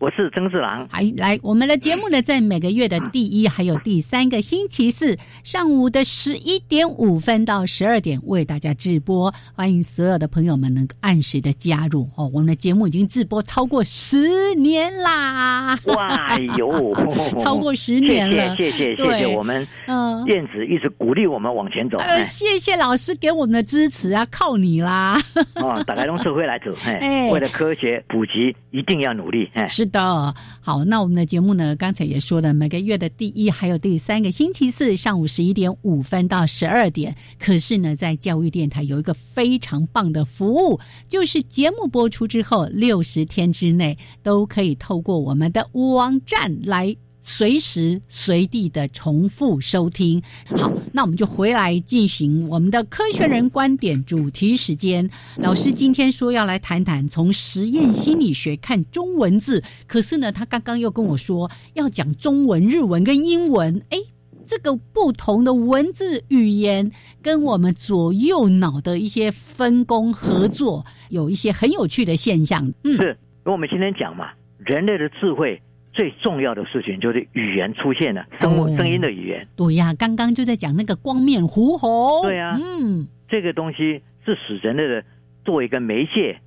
[0.00, 12.08] 我是曾志郎，还来我们的节目呢，在每个月的第一还有第三个星期四上午的十一点五分到十二点为大家直播，欢迎所有的朋友们能按时的加入。
[12.14, 12.30] 哦。
[12.32, 15.76] 我们的节目已经直播超过十年啦！
[15.86, 16.94] 哇哟，
[17.42, 20.24] 超过十年了，谢谢谢谢谢谢我们嗯。
[20.26, 25.20] 燕子一直鼓励我们往前走，呃，谢谢老师给我们的支持啊，靠你啦！
[25.56, 29.87] 哦，打开龙社会来走， 哎，为了科学普及一定要努力，哎，是。
[29.90, 31.74] 的好，那我们的节目呢？
[31.76, 37.14] 刚才也说了，每个月的第一还有第三个星期四上午十一点五分到十二点。
[37.38, 46.96] 可是呢，在教育电台有一个非常棒的服务，就是节目播出之后六十天之内都可以透过我们的网站来。
[47.28, 50.20] 随时随地的重复收听。
[50.56, 55.08] 好，那我们就回来进行我们的科学人观点主题时间。
[55.36, 63.78] 老师今天说要来谈谈从实验心理学看中文字，可是呢，他刚刚又跟我说要讲中文、日文跟英文。
[63.90, 63.98] 哎，
[64.46, 72.66] 这个不同的文字语言跟我们左右脑的一些分工合作，有一些很有趣的现象。
[72.84, 75.60] 嗯，是，跟我们今天讲嘛，人类的智慧。
[75.98, 79.44] 最重要的事情就是语言出现了，声物声音的语言。
[79.56, 82.22] 对呀，刚刚就在讲那个光面狐猴。
[82.22, 85.02] 对呀，嗯，这个东西是使人类的
[85.44, 86.38] 作为一个媒介，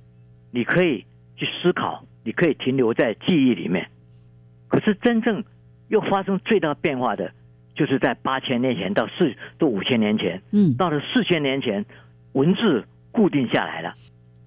[0.52, 1.04] 你可以
[1.36, 3.88] 去思考，你可以停留在记忆里面。
[4.68, 5.44] 可是真正
[5.88, 7.30] 又发生最大变化的，
[7.74, 11.84] 就是在八千年前到四到五千年前，嗯，到了四千年前，
[12.32, 13.94] 文字固定下来了。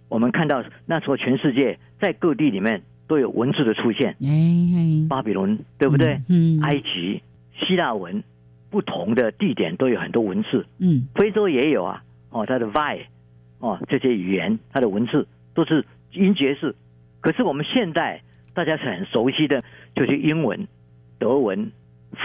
[0.09, 2.81] 我们看到那时候全世界在各地里面。
[3.07, 4.15] 都有文字的出现，
[5.07, 6.21] 巴比伦对不对？
[6.29, 7.21] 嗯，埃及、
[7.59, 8.23] 希腊文，
[8.69, 10.65] 不同的地点都有很多文字。
[10.79, 12.03] 嗯，非洲也有啊。
[12.31, 13.01] 哦，它的 Vi，
[13.59, 16.75] 哦，这些语言它的文字都是音节式。
[17.21, 18.21] 可是我们现在
[18.53, 19.63] 大家是很熟悉的，
[19.95, 20.67] 就是英文、
[21.17, 21.71] 德文、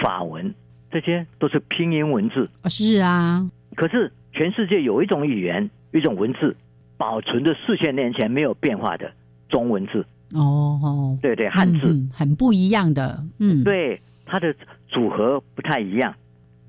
[0.03, 0.55] 法文，
[0.91, 2.49] 这些都是拼音文字。
[2.63, 3.51] 啊，是啊。
[3.77, 6.57] 可是全世界有一种语言、一种文字，
[6.97, 9.13] 保存着四千年前没有变化的
[9.49, 10.05] 中文字。
[10.35, 14.55] 哦，对对，汉字很不一样的，嗯，对，它的
[14.89, 16.15] 组合不太一样。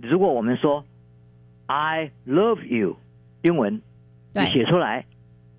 [0.01, 0.83] 如果我们说
[1.67, 2.97] “I love you”，
[3.43, 3.81] 英文
[4.33, 5.05] 你写出来，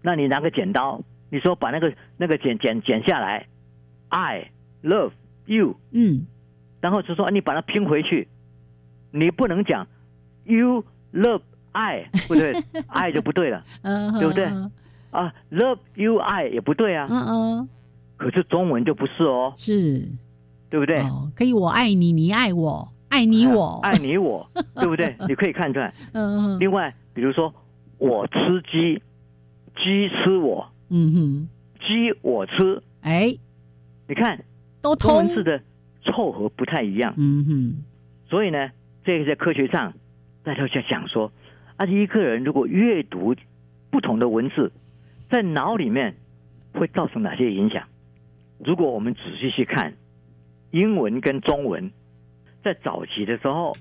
[0.03, 3.47] 那你拿个剪刀，你说把那个那个剪剪剪下来
[4.09, 4.51] ，“I
[4.83, 5.13] love
[5.47, 6.27] you”，嗯，
[6.81, 8.27] 然后就说你把它拼回去，
[9.13, 9.87] 你不能讲
[10.45, 10.85] “You
[11.15, 12.53] love I" 不对，，
[12.89, 13.65] I 就不对了，
[14.19, 14.47] 对不对？
[15.13, 17.07] 啊，love you I 也不对啊。
[17.11, 17.69] 嗯嗯。
[18.23, 19.53] 可是中文就不是哦。
[19.57, 20.09] 是。
[20.71, 21.03] 对不对？
[21.35, 25.15] 可以，我爱你，你爱我，爱你我， 爱你我，对不对？
[25.29, 25.93] 你可以看出来。
[26.13, 26.59] 嗯。
[26.59, 27.53] 另外，比如说，
[27.99, 29.03] 我吃鸡，
[29.77, 30.67] 鸡吃我。
[30.89, 31.49] 嗯哼。
[31.87, 32.83] 鸡我吃。
[33.03, 33.37] 哎，
[34.09, 34.43] 你看，
[34.81, 35.61] 都中文字的
[36.05, 37.13] 凑合不太一样。
[37.19, 37.83] 嗯哼。
[38.31, 38.71] 所以呢，
[39.05, 39.93] 这个在科学上，
[40.43, 41.31] 大家在讲说，
[41.77, 43.35] 啊，一个人如果阅读
[43.91, 44.73] 不同的文字，
[45.29, 46.15] 在脑里面
[46.73, 47.85] 会造成哪些影响？
[48.65, 49.95] 如果我们仔细去看。
[50.75, 51.91] 英文跟中文，
[52.65, 53.77] 在早期的时候，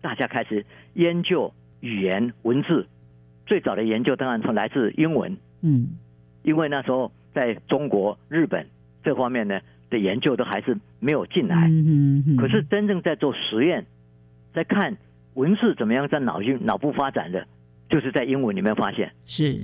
[0.00, 2.86] 大家开始研究语言文字。
[3.44, 5.90] 最早的研究当然从来自英文，嗯，
[6.42, 8.66] 因为那时候在中国、日本
[9.04, 11.68] 这方面呢的研究都还是没有进来。
[11.68, 12.36] 嗯嗯。
[12.38, 13.84] 可是真正在做实验，
[14.54, 14.96] 在看
[15.34, 17.46] 文字怎么样在脑筋脑部发展的，
[17.90, 19.12] 就是在英文里面发现。
[19.26, 19.60] 是。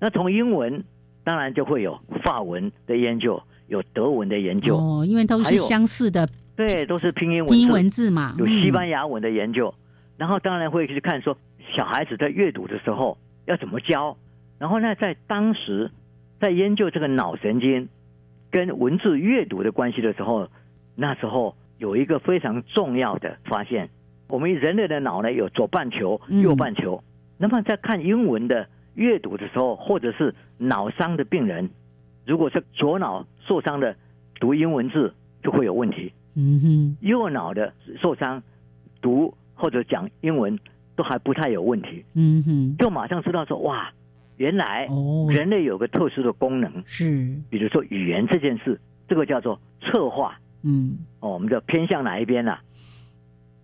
[0.00, 0.82] 那从英文
[1.22, 3.40] 当然就会有法文的研究。
[3.66, 8.34] 有德文的研究哦，因为都是相似的，对，都是拼音拼音文字嘛。
[8.38, 9.74] 有西班牙文的研究，
[10.16, 11.36] 然后当然会去看说
[11.74, 14.16] 小孩子在阅读的时候要怎么教。
[14.58, 15.90] 然后呢，在当时
[16.40, 17.88] 在研究这个脑神经
[18.50, 20.48] 跟文字阅读的关系的时候，
[20.94, 23.88] 那时候有一个非常重要的发现：
[24.28, 27.02] 我们人类的脑呢有左半球、右半球。
[27.38, 31.70] 那么在看英文的阅读的时候，或者是脑伤的病人。
[32.24, 33.94] 如果是左脑受伤的
[34.40, 38.42] 读英文字就会有问题，嗯哼，右脑的受伤
[39.00, 40.58] 读或者讲英文
[40.96, 43.92] 都还不太有问题，嗯哼，就马上知道说哇，
[44.36, 44.88] 原来
[45.28, 46.82] 人类有个特殊的功能。
[46.86, 52.56] 是，比如说语言这件事，这个叫做策划，嗯，哦，我们就偏向哪一边呢？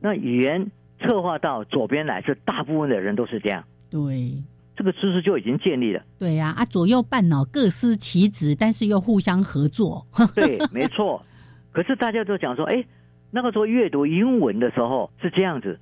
[0.00, 0.70] 那语言
[1.00, 4.34] 策划到左边来，是大部分的人都是这样，对。
[4.80, 6.02] 这个知识就已经建立了。
[6.18, 10.06] 对呀，啊，左右半脑各司其职，但是又互相合作。
[10.34, 11.22] 对，没错。
[11.70, 12.82] 可是大家都讲说，哎，
[13.30, 15.78] 那个时候阅读英文的时候是这样子，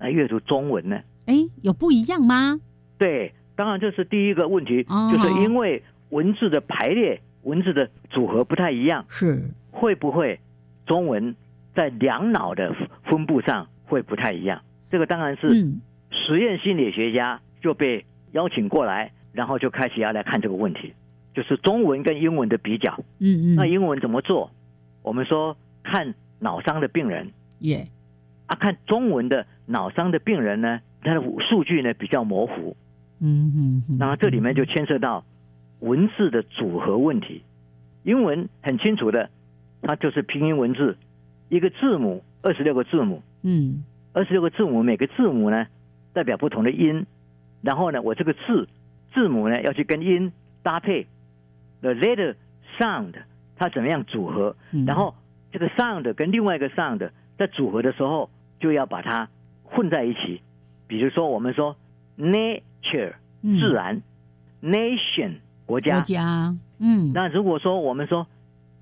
[0.00, 0.98] 那阅读中文呢？
[1.26, 2.58] 哎，有不一样吗？
[2.98, 9.04] 对，当然这是第一个问题，就是因为文字的排列、文字的组合不太一样。
[9.08, 10.40] 是会不会
[10.86, 11.36] 中文
[11.72, 14.60] 在两脑的分布上会不太一样？
[14.90, 15.46] 这个当然是
[16.10, 18.04] 实验心理学家就被。
[18.32, 20.92] 邀请过来，然后就开始要来看这个问题，
[21.34, 22.98] 就是中文跟英文的比较。
[23.18, 23.54] 嗯嗯。
[23.56, 24.50] 那英文怎么做？
[25.02, 27.30] 我们说看脑伤的病人。
[27.60, 27.88] 耶。
[28.46, 32.76] 啊，看中文的脑伤的病人呢，他的数据呢比较模糊。
[33.20, 33.96] 嗯嗯。
[33.98, 35.24] 那这里面就牵涉到
[35.80, 37.42] 文字的组合问题。
[38.02, 39.30] 英文很清楚的，
[39.82, 40.96] 它就是拼音文字，
[41.48, 43.22] 一个字母二十六个字母。
[43.42, 43.84] 嗯。
[44.12, 45.66] 二十六个字母，每个字母呢
[46.12, 47.06] 代表不同的音。
[47.62, 48.68] 然后呢，我这个字
[49.12, 51.06] 字母呢要去跟音搭配
[51.80, 52.34] ，the letter
[52.78, 53.14] sound
[53.56, 54.56] 它怎么样组合？
[54.86, 55.14] 然后
[55.52, 59.28] 这个 sound 跟另外一个 sound 在组合的时候就要把它
[59.64, 60.40] 混在一起。
[60.86, 61.76] 比如说我们说
[62.18, 64.00] nature 自然
[64.62, 65.34] ，nation
[65.66, 67.12] 国家，国家，嗯。
[67.12, 68.26] 那如果说我们说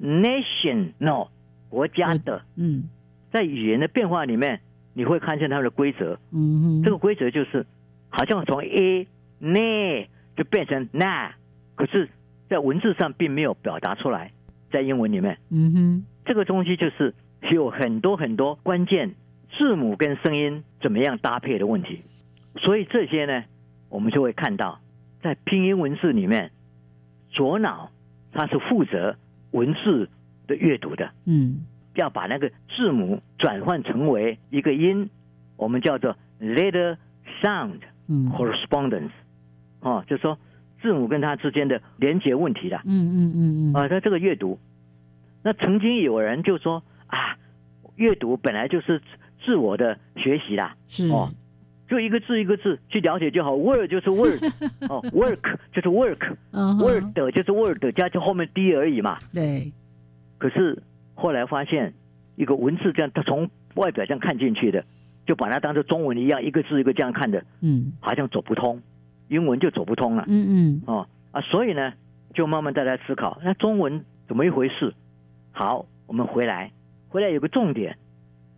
[0.01, 1.29] national
[1.69, 2.85] 国家的，嗯，
[3.33, 4.61] 在语言的变化里面，
[4.95, 6.19] 你会看见它的规则。
[6.31, 7.67] 嗯哼，这个规则就是。
[8.11, 9.07] 好像从 a
[9.39, 11.35] 那就变成那，
[11.75, 12.09] 可是，
[12.49, 14.33] 在文字上并没有表达出来，
[14.71, 17.15] 在英文里面，嗯哼，这个东西就是
[17.53, 19.15] 有很多很多关键
[19.57, 22.01] 字母跟声音怎么样搭配的问题，
[22.57, 23.45] 所以这些呢，
[23.89, 24.81] 我们就会看到，
[25.23, 26.51] 在拼音文字里面，
[27.31, 27.91] 左脑
[28.33, 29.17] 它是负责
[29.53, 30.09] 文字
[30.47, 31.61] 的阅读的，嗯，
[31.95, 35.11] 要把那个字母转换成为一个音，
[35.57, 36.97] 我们叫做 letter
[37.43, 37.81] sound。
[38.09, 39.11] correspondence，
[39.81, 40.39] 哦，就是说
[40.81, 42.81] 字母跟它之间的连接问题的。
[42.85, 43.75] 嗯嗯嗯嗯。
[43.75, 44.59] 啊，在这个阅读，
[45.43, 47.37] 那曾经有人就说啊，
[47.97, 49.01] 阅读本来就是
[49.45, 50.75] 自我的学习啦。
[50.89, 51.09] 是。
[51.09, 51.31] 哦，
[51.89, 54.43] 就一个字一个字去了解就好，word 就是 word，
[54.89, 59.19] 哦，work 就是 work，word 就是 word 加就后面 d 而已嘛。
[59.33, 59.73] 对。
[60.39, 60.83] 可是
[61.15, 61.93] 后来发现，
[62.37, 64.85] 一个文字这样，它从外表这样看进去的。
[65.29, 68.81] 就把它当做中文一样，一个字一个这样看的，嗯，好像走不通，
[69.29, 71.93] 英文就走不通了，嗯嗯，哦啊，所以呢，
[72.33, 74.95] 就慢慢再来思考，那中文怎么一回事？
[75.53, 76.73] 好，我们回来，
[77.11, 77.99] 回来有个重点，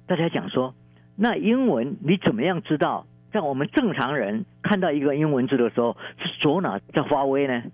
[0.06, 0.72] 大家讲说，
[1.16, 7.64] 那英文你怎么样知道，在我们正常人看到一个英文字的时候，是左脑在发威呢？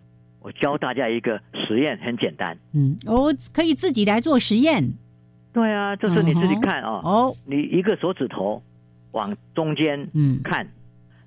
[0.40, 4.82] 我教大家一个实验，很简单，嗯，我可以自己来做实验，
[5.52, 8.62] 对啊，就是你自己看啊，哦，你一个手指头。
[9.16, 10.10] 往中间
[10.44, 10.68] 看，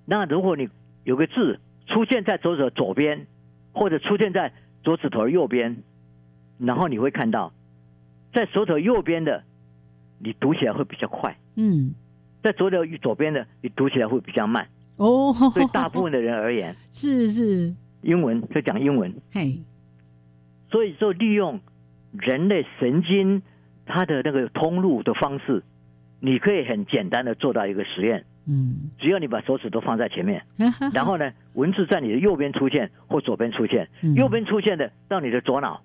[0.05, 0.69] 那如果你
[1.03, 3.25] 有个字出现在左手左边，
[3.73, 5.77] 或者出现在左指头右边，
[6.59, 7.51] 然后你会看到，
[8.31, 9.43] 在手指右边的，
[10.19, 11.35] 你读起来会比较快。
[11.55, 11.95] 嗯，
[12.43, 14.67] 在左手左边的，你读起来会比较慢。
[14.97, 17.73] 哦，对大部分的人而言，是是，
[18.03, 19.11] 英文就讲英文。
[19.31, 19.59] 嘿，
[20.69, 21.59] 所以就利用
[22.11, 23.41] 人类神经
[23.87, 25.63] 它的那个通路的方式，
[26.19, 28.25] 你可以很简单的做到一个实验。
[28.51, 30.41] 嗯，只要你把手指都放在前面，
[30.91, 35.81] 然后呢，文字在你的右边出现或左边出现，右边出现的到你的左脑，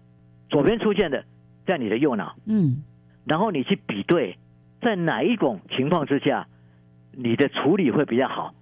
[0.49, 1.25] 左边出现的
[1.67, 2.35] 在你的右脑。
[2.47, 2.83] 嗯，
[3.27, 4.39] 然后你去比对，
[4.81, 6.47] 在哪一种情况之下，
[7.13, 8.55] 你的处理会比较好。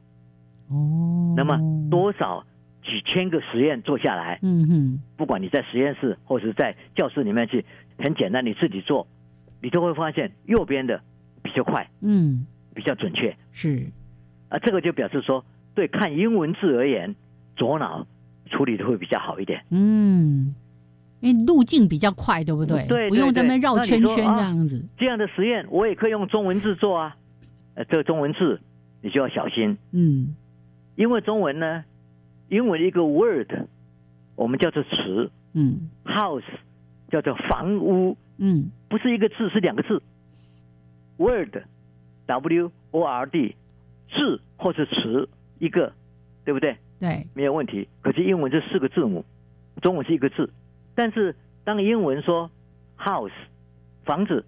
[0.68, 1.58] 哦，那么
[1.88, 2.44] 多少
[2.82, 7.64] 几千个实验做下来，嗯哼，不管你在实验室或是在教室里面去，
[7.98, 9.06] 很简单，你自己做，
[9.60, 11.00] 你都会发现右边的
[11.52, 13.86] 比较快，嗯，比较准确，是。
[14.48, 15.44] 啊，这个就表示说，
[15.74, 17.14] 对看英文字而言，
[17.56, 18.06] 左脑
[18.46, 20.54] 处理的会比较好一点，嗯，
[21.20, 22.86] 因为路径比较快，对不对？
[22.86, 24.82] 对，不用在那绕圈圈这样子。
[24.96, 27.16] 这样的实验我也可以用中文字做啊，
[27.74, 28.60] 呃，这个中文字
[29.02, 30.34] 你就要小心，嗯。
[30.94, 31.84] 因为中文呢，
[32.48, 33.50] 英文一个 word，
[34.36, 36.42] 我们叫做词，嗯，house
[37.10, 40.02] 叫做房屋，嗯，不是一个字，是两个字
[41.22, 43.56] ，word，w o r d，
[44.10, 45.92] 字或是词一个，
[46.44, 46.76] 对不对？
[47.00, 47.88] 对，没有问题。
[48.00, 49.24] 可是英文是四个字母，
[49.80, 50.50] 中文是一个字，
[50.94, 52.50] 但是当英文说
[52.98, 53.30] house
[54.04, 54.44] 房子，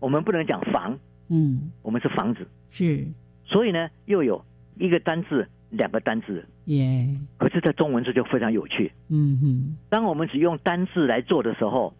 [0.00, 0.98] 我们不能讲房，
[1.28, 3.06] 嗯，我们是房子，是，
[3.44, 4.44] 所以呢，又有
[4.76, 5.48] 一个单字。
[5.70, 7.08] 两个单字，耶！
[7.36, 8.92] 可是，在中文字就非常有趣。
[9.08, 11.92] 嗯哼，当我们只用单字来做的时候，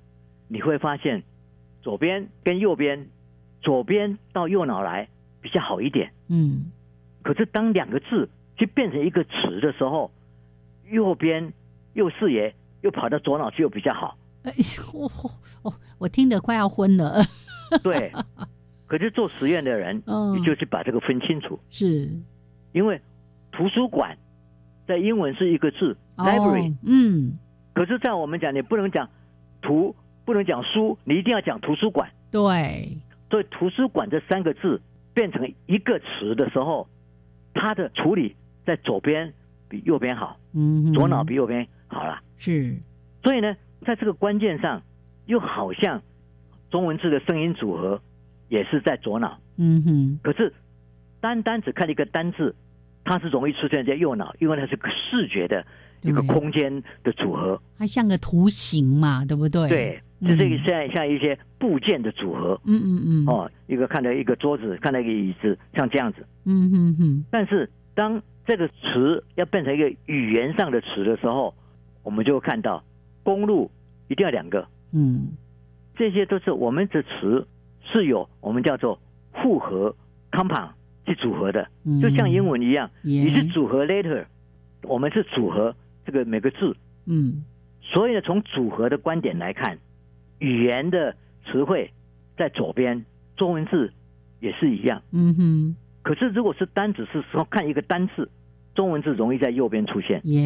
[0.46, 1.24] 你会发现
[1.82, 3.08] 左边跟右边，
[3.64, 5.08] 左边到右脑来
[5.40, 6.12] 比较好一点。
[6.28, 6.70] 嗯，
[7.22, 10.12] 可是当两个字就变成一个词的时候，
[10.88, 11.52] 右边
[11.94, 14.16] 右视野又跑到左脑去又比较好。
[14.44, 14.54] 哎，
[14.92, 15.10] 我
[15.62, 17.24] 我我听得快要昏了。
[17.82, 18.12] 对，
[18.86, 21.58] 可是做实验的人，嗯，你就去把这个分清楚。
[21.70, 22.08] 是，
[22.70, 23.00] 因为。
[23.56, 24.18] 图书馆
[24.84, 26.74] 在英文是一个字，library。
[26.84, 27.38] 嗯，
[27.72, 29.08] 可是，在我们讲，你不能讲
[29.62, 29.94] 图，
[30.24, 32.10] 不能讲书，你一定要讲图书馆。
[32.32, 32.98] 对，
[33.30, 34.80] 所以图书馆这三个字
[35.12, 36.88] 变成一个词的时候，
[37.52, 39.32] 它的处理在左边
[39.68, 42.20] 比右边好，嗯，左脑比右边好了。
[42.36, 42.76] 是，
[43.22, 43.56] 所以呢，
[43.86, 44.82] 在这个关键上，
[45.26, 46.02] 又好像
[46.70, 48.00] 中文字的声音组合
[48.48, 49.38] 也是在左脑。
[49.56, 50.52] 嗯哼，可是
[51.20, 52.54] 单单只看一个单字。
[53.06, 55.62] 它是容易出现在右脑，因为它是个视觉的
[56.00, 59.68] 一个空间的组合，它像个图形嘛，对不对？
[59.68, 62.60] 对，就是像像一些部件的组合。
[62.64, 63.26] 嗯嗯嗯。
[63.26, 66.26] 哦，一个看到一个桌子，看到一个椅子，像这样子。
[66.44, 67.24] 嗯嗯嗯。
[67.30, 71.54] 但是当这个词要变成一个语言上的词的时候，
[72.02, 72.82] 我们就会看到
[73.22, 73.70] 公路
[74.08, 74.66] 一定要两个。
[74.92, 75.28] 嗯，
[75.96, 77.46] 这些都是我们的词
[77.92, 78.98] 是有我们叫做
[79.32, 79.94] 复合
[80.30, 80.70] compound。
[81.06, 81.68] 去组合的，
[82.00, 84.24] 就像英文一样，你是组合 letter，
[84.84, 86.74] 我们是组合这个每个字。
[87.04, 87.44] 嗯，
[87.82, 89.78] 所以呢，从组合的观点来看，
[90.38, 91.14] 语言的
[91.46, 91.90] 词汇
[92.36, 93.04] 在左边，
[93.36, 93.92] 中文字
[94.40, 95.02] 也是一样。
[95.12, 95.76] 嗯哼。
[96.02, 98.28] 可是如果是单只是说看一个单字，
[98.74, 100.20] 中文字容易在右边出现。
[100.24, 100.40] 耶。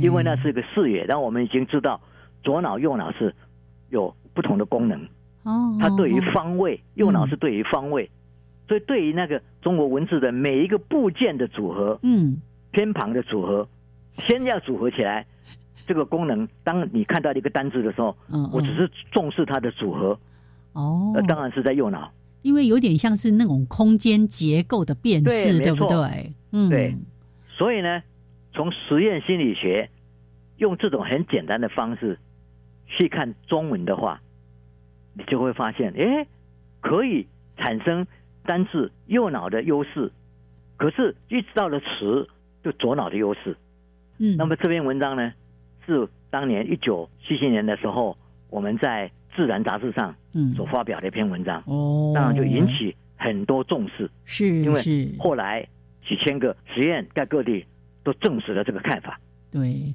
[0.00, 2.00] 因为那是一个视野，但我们已经知道
[2.42, 3.34] 左脑右脑是
[3.90, 5.00] 有不同的功能。
[5.42, 5.76] 哦。
[5.80, 8.10] 它对于方位，右脑是对于方位。
[8.68, 12.40] 所以，对于那个中国文字的每一个部件的组合，嗯，
[12.70, 13.68] 偏旁的组合，
[14.14, 15.26] 先要组合起来，
[15.86, 20.18] 这个功能，当你看到一个单字的时候，嗯，我只是重视它的组合，
[20.72, 22.12] 哦，当然是在右脑，
[22.42, 26.32] 因为有点像是那种空间结构的辨识，对不对？
[26.52, 26.96] 嗯，对。
[27.48, 28.02] 所以呢，
[28.52, 29.90] 从实验心理学
[30.56, 32.18] 用这种很简单的方式
[32.86, 34.20] 去看中文的话，
[35.14, 36.26] 你就会发现，哎，
[36.80, 37.26] 可以
[37.56, 38.06] 产生。
[38.44, 40.10] 单字右脑的优势，
[40.76, 42.28] 可是一直到了词
[42.64, 43.56] 就左脑的优势。
[44.18, 45.32] 嗯，那么这篇文章呢，
[45.86, 48.16] 是当年一九七七年的时候，
[48.50, 50.14] 我们在《自然》杂志上
[50.54, 51.62] 所发表的一篇文章。
[51.66, 54.10] 哦，当然就引起很多重视。
[54.24, 55.66] 是，因为后来
[56.06, 57.64] 几千个实验在各地
[58.02, 59.18] 都证实了这个看法。
[59.50, 59.94] 对，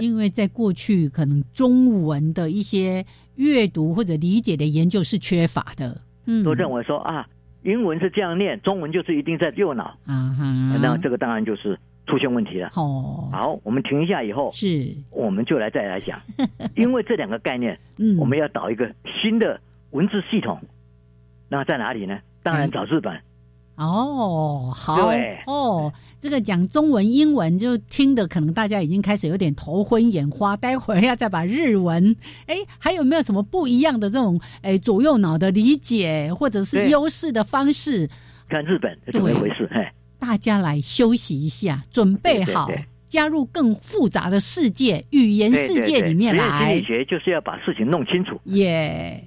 [0.00, 3.04] 因为在过去可能中文的一些
[3.36, 6.00] 阅读或者理解的研究是缺乏的。
[6.26, 7.26] 嗯，都认为说啊。
[7.64, 9.84] 英文是这样念，中文就是一定在右脑。
[10.06, 12.70] 啊哈，那这个当然就是出现问题了。
[12.74, 16.18] 哦，好，我们停一下以后，是，我们就来再来讲，
[16.74, 18.90] 因为这两个概念，嗯，我们要导一个
[19.22, 20.58] 新的文字系统。
[21.48, 22.18] 那在哪里呢？
[22.42, 23.14] 当然找日本。
[23.76, 25.12] 哦，好
[25.46, 30.56] 哦，这个讲中文、英文就听的可能大家已经开始有点头昏眼花。
[30.56, 38.08] 待会儿要再把日文，哎，还有没有什么不一样的这种哎左右脑的理解或者是优势的方式？
[38.48, 39.68] 看日本怎么一回事？
[39.72, 42.68] 哎，大家来休息一下，准备好
[43.08, 46.74] 加入更复杂的世界语言世界里面来。
[46.74, 48.38] 心理学就是要把事情弄清楚。
[48.44, 49.24] 耶。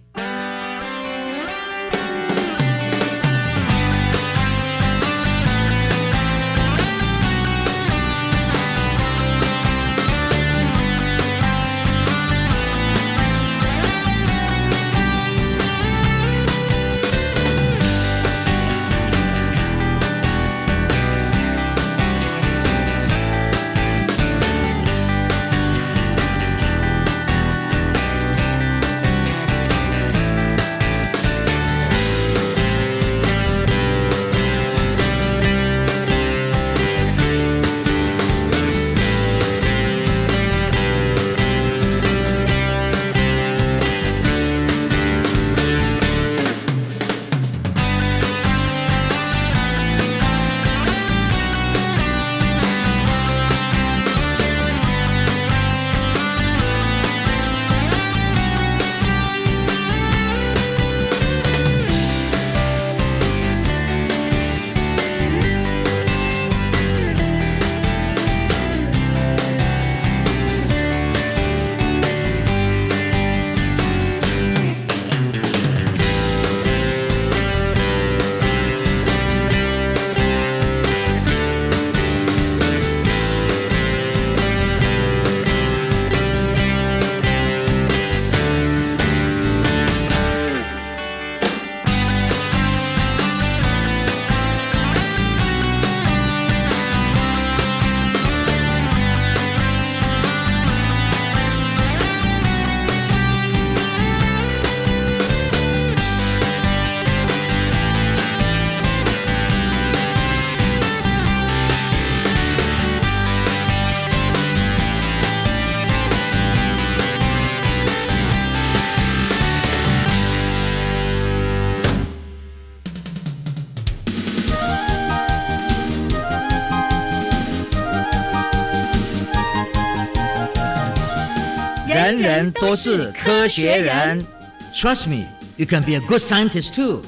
[132.41, 134.25] 人都是科学人
[134.73, 135.27] ，Trust me,
[135.57, 137.03] you can be a good scientist too。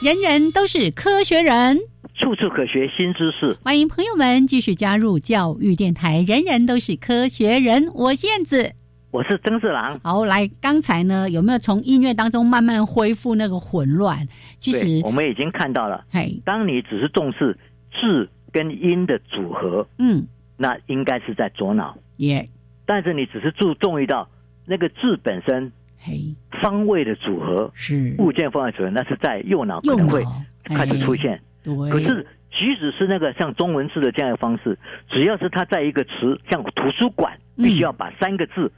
[0.00, 1.78] 人人都是科学人，
[2.18, 3.54] 处处可学新知识。
[3.62, 6.24] 欢迎朋友们继续加入教育电台。
[6.26, 8.72] 人人都是科学人，我是燕子，
[9.10, 10.00] 我是曾志郎。
[10.02, 14.26] 好，来，刚才呢有没有从音乐当中慢慢恢复那个混乱？
[14.56, 16.02] 其实我们已经看到了。
[16.10, 17.58] 嘿，当你只是重视
[18.00, 18.30] 字。
[18.52, 20.26] 跟音的组合，嗯，
[20.58, 22.48] 那应该是在左脑，耶。
[22.84, 24.28] 但是你只是注重于到
[24.66, 30.22] 那个字本身，嘿，方位的组合是物件方位组合，那是在右脑可能会
[30.64, 31.40] 开始出现。
[31.62, 31.74] 对。
[31.90, 34.78] 可是即使是那个像中文字的这样的方式，
[35.08, 38.70] 只要是它在一个词，像图书馆，必须要把三个字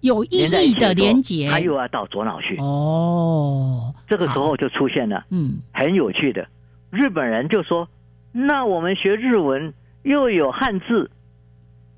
[0.00, 2.56] 有意义的连接，它又要到左脑去。
[2.56, 3.94] 哦。
[4.08, 6.48] 这个时候就出现了，嗯，很有趣的，
[6.90, 7.86] 日本人就说。
[8.32, 9.72] 那我们学日文
[10.02, 11.10] 又有汉字，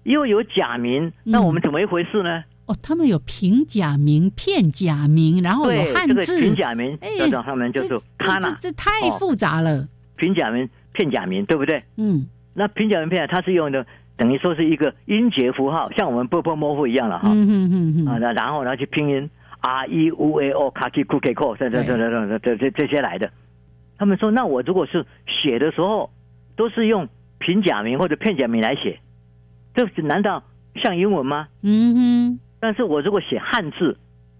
[0.03, 2.45] 又有假名，那我们怎么一回事呢？
[2.67, 6.25] 哦，他们有平假名、片假名，然后有汉字。
[6.25, 9.87] 这个平假名，叫做他们就是“卡纳”，这太复杂了。
[10.17, 11.85] 平假名、片假名，对不对？
[11.97, 12.27] 嗯。
[12.55, 17.29] 那平假名、片假，它是用的等于说是一个音节符号，像我们波波模糊一样了哈。
[17.33, 18.07] 嗯嗯嗯嗯。
[18.07, 19.29] 啊，那然后呢去拼音
[19.61, 23.31] r e u a o k a k i k u k i k o，这这这这这这这些来的。
[23.99, 26.09] 他们说，那我如果是写的时候。
[26.57, 29.01] 都是用平假名或者片假名来写，
[29.75, 30.43] 这难道
[30.77, 31.49] 像英文吗？
[31.63, 32.41] 嗯哼。
[32.61, 33.99] 但是我如果写汉字，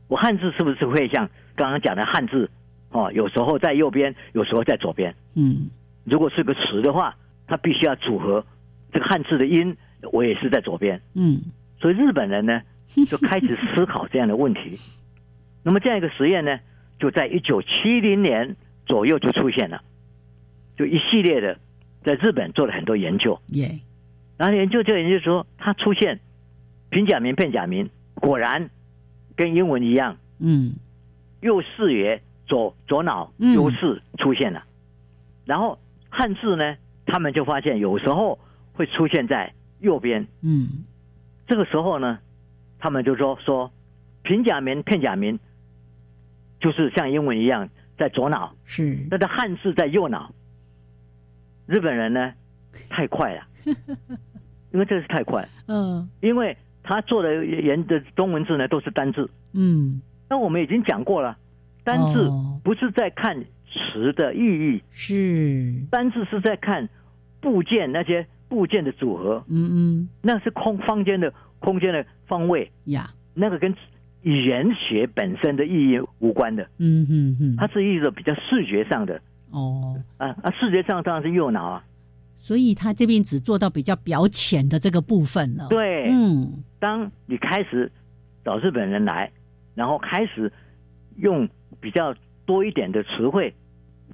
[0.09, 2.51] 我汉字是不是会像刚刚讲的汉字？
[2.91, 5.15] 哦，有时候在右边，有时候在左边。
[5.35, 5.69] 嗯。
[6.05, 8.45] 如果是个词的话，它必须要组合
[8.93, 9.77] 这个汉字的音，
[10.13, 11.01] 我也是在左边。
[11.15, 11.43] 嗯。
[11.81, 12.63] 所以日本人呢，
[13.07, 14.79] 就开始思考这样的问题。
[15.63, 16.61] 那么这样一个实验呢，
[16.99, 18.57] 就在一九七零年
[18.87, 19.83] 左右就出现了，
[20.79, 21.59] 就一系列的。
[22.05, 23.81] 在日本做了很多研究，耶，
[24.37, 26.21] 然后研究就研究说，它出现
[26.91, 28.69] 平假名、片假名，果然
[29.35, 30.75] 跟英文一样，嗯，
[31.41, 34.65] 右视野左左脑优势出现了。
[35.47, 35.79] 然后
[36.11, 36.77] 汉字呢，
[37.07, 38.39] 他们就发现有时候
[38.75, 40.85] 会出现在右边，嗯，
[41.49, 42.19] 这个时候呢，
[42.79, 43.73] 他们就说说
[44.23, 45.39] 平假名、片假名
[46.61, 49.07] 就是像英文一样在左脑，是。
[49.11, 50.31] 那的汉字在右脑。
[51.67, 52.33] 日本人呢，
[52.89, 53.43] 太快了，
[54.73, 61.37] 因为这是太快，嗯，因为他做的言的中文字呢都是单字，嗯，那我们已经讲过了，
[61.85, 62.31] 单字
[62.63, 65.75] 不是在看词的意义，是。
[65.91, 66.89] 单字是在看
[67.41, 72.71] 部件那些部件的组合，嗯嗯，那是空方间的空间的方位。
[72.85, 73.75] 呀，那个跟
[74.23, 79.21] 语言学本身的意义无关的，嗯嗯嗯，它是一个比较视觉上的。
[79.55, 81.85] 哦，啊啊，视觉上当然是右脑啊，
[82.37, 85.69] 所以他这边只做到比较表浅的这个部分了。
[85.69, 87.91] 对，嗯，当你开始
[88.45, 89.31] 找日本人来，
[89.77, 90.53] 然后开始
[91.19, 91.49] 用
[91.81, 92.13] 比较
[92.45, 93.55] 多一点的词汇，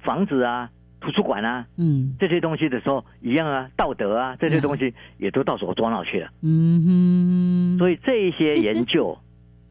[0.03, 0.69] 房子啊、
[0.99, 6.29] 图书馆啊，嗯，这些东西的时候，一样啊，道德啊这些东西也都到左左脑去了。
[6.43, 9.17] 嗯哼，所以这一些研究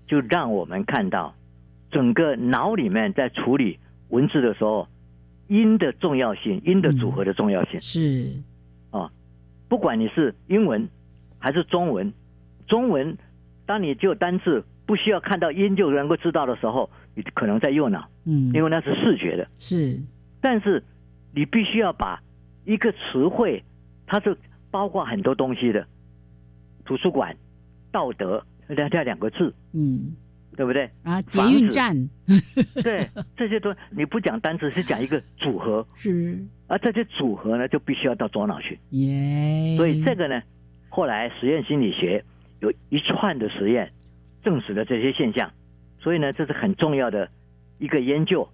[0.08, 1.32] 就让我们看到，
[1.92, 4.88] 整个脑里面在处理文字的时候。
[5.50, 7.80] 音的重要性，音的组合的重要性。
[7.80, 8.32] 是。
[8.90, 9.10] 啊，
[9.68, 10.88] 不管你是英文
[11.38, 12.12] 还是中文，
[12.68, 13.18] 中文
[13.66, 20.00] 当你就单字不需要看到音就能够知道的时候，你可能在右脑，嗯，因为那是视觉的，是，
[20.40, 20.82] 但是
[21.34, 22.22] 你必须要把
[22.64, 23.64] 一个词汇，
[24.06, 24.38] 它是
[24.70, 25.84] 包括很多东西的，
[26.84, 27.36] 图书馆、
[27.90, 30.14] 道德这这两个字，嗯。
[30.56, 31.22] 对不对啊？
[31.22, 31.96] 捷运站，
[32.82, 38.78] 对这些都你不讲单词，是讲一个组合，是而这些组合呢，就必须要到左脑去。
[38.90, 40.42] 耶，所以这个呢，
[40.88, 42.24] 后来实验心理学
[42.60, 43.90] 有一串的实验
[44.44, 45.50] 证实了这些现象，
[46.00, 47.30] 所以呢，这是很重要的
[47.78, 48.48] 一个研究。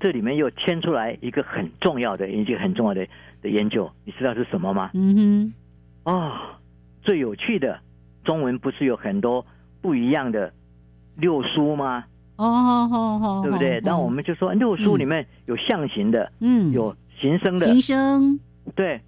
[0.00, 3.06] 这里面又牵出来一个很重要的一个很重要的
[3.42, 4.90] 的研究，你知道是什么吗？
[4.94, 5.52] 嗯
[6.04, 6.58] 哼，啊，
[7.02, 7.80] 最有趣的
[8.24, 9.44] 中文不是有很多
[9.80, 10.52] 不一样的。
[11.16, 12.04] 六书吗？
[12.36, 13.80] 哦，好好好，对不对？
[13.84, 18.40] 那我们就说六书里面有象形的，嗯，有形声的，形声
[18.74, 19.00] 对。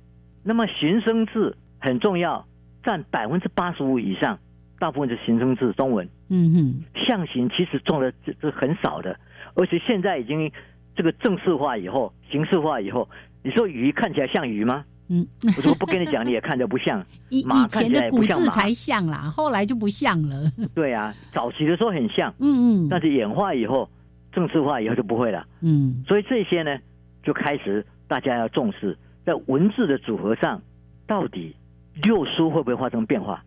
[0.42, 2.46] 那么形声字很重要，
[2.82, 4.38] 占百分之八十五以上，
[4.78, 6.07] 大部分是形声字中文。
[6.28, 9.18] 嗯哼，象形其实中的这这很少的，
[9.55, 10.52] 而且现在已经
[10.94, 13.09] 这个正式化以后，形式化以后，
[13.42, 14.84] 你说鱼看起来像鱼吗？
[15.09, 17.05] 嗯，我说不跟你讲，你也看着不像。
[17.28, 20.50] 以以前的古字才像啦，后来就不像了。
[20.74, 23.88] 对啊，早期的时候很像，嗯嗯，但是演化以后，
[24.32, 25.46] 正式化以后就不会了。
[25.61, 26.78] 嗯，所以这些呢，
[27.22, 28.96] 就开始大家要重视，
[29.26, 30.62] 在文字的组合上，
[31.07, 31.55] 到底
[32.02, 33.44] 六书会不会发生变化？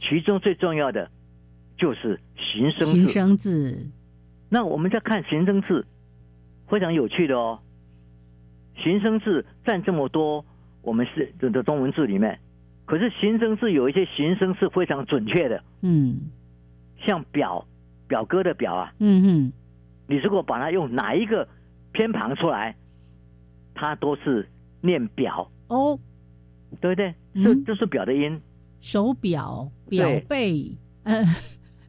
[0.00, 1.08] 其中最重要的
[1.76, 2.90] 就是形声字。
[2.90, 3.86] 形声字。
[4.48, 5.86] 那我们在看形声字，
[6.68, 7.60] 非常有趣的哦。
[8.82, 10.44] 形声字占这么多。
[10.82, 12.38] 我们是这的中文字里面，
[12.84, 16.20] 可是形声字有一些形声是非常准确的，嗯，
[17.06, 17.66] 像表
[18.06, 19.52] 表哥的表啊，嗯嗯，
[20.06, 21.48] 你如果把它用哪一个
[21.92, 22.76] 偏旁出来，
[23.74, 24.48] 它都是
[24.80, 25.50] 念表。
[25.68, 25.98] 哦，
[26.80, 27.14] 对不对？
[27.42, 28.38] 这这是表的音，
[28.80, 31.24] 手表表背呃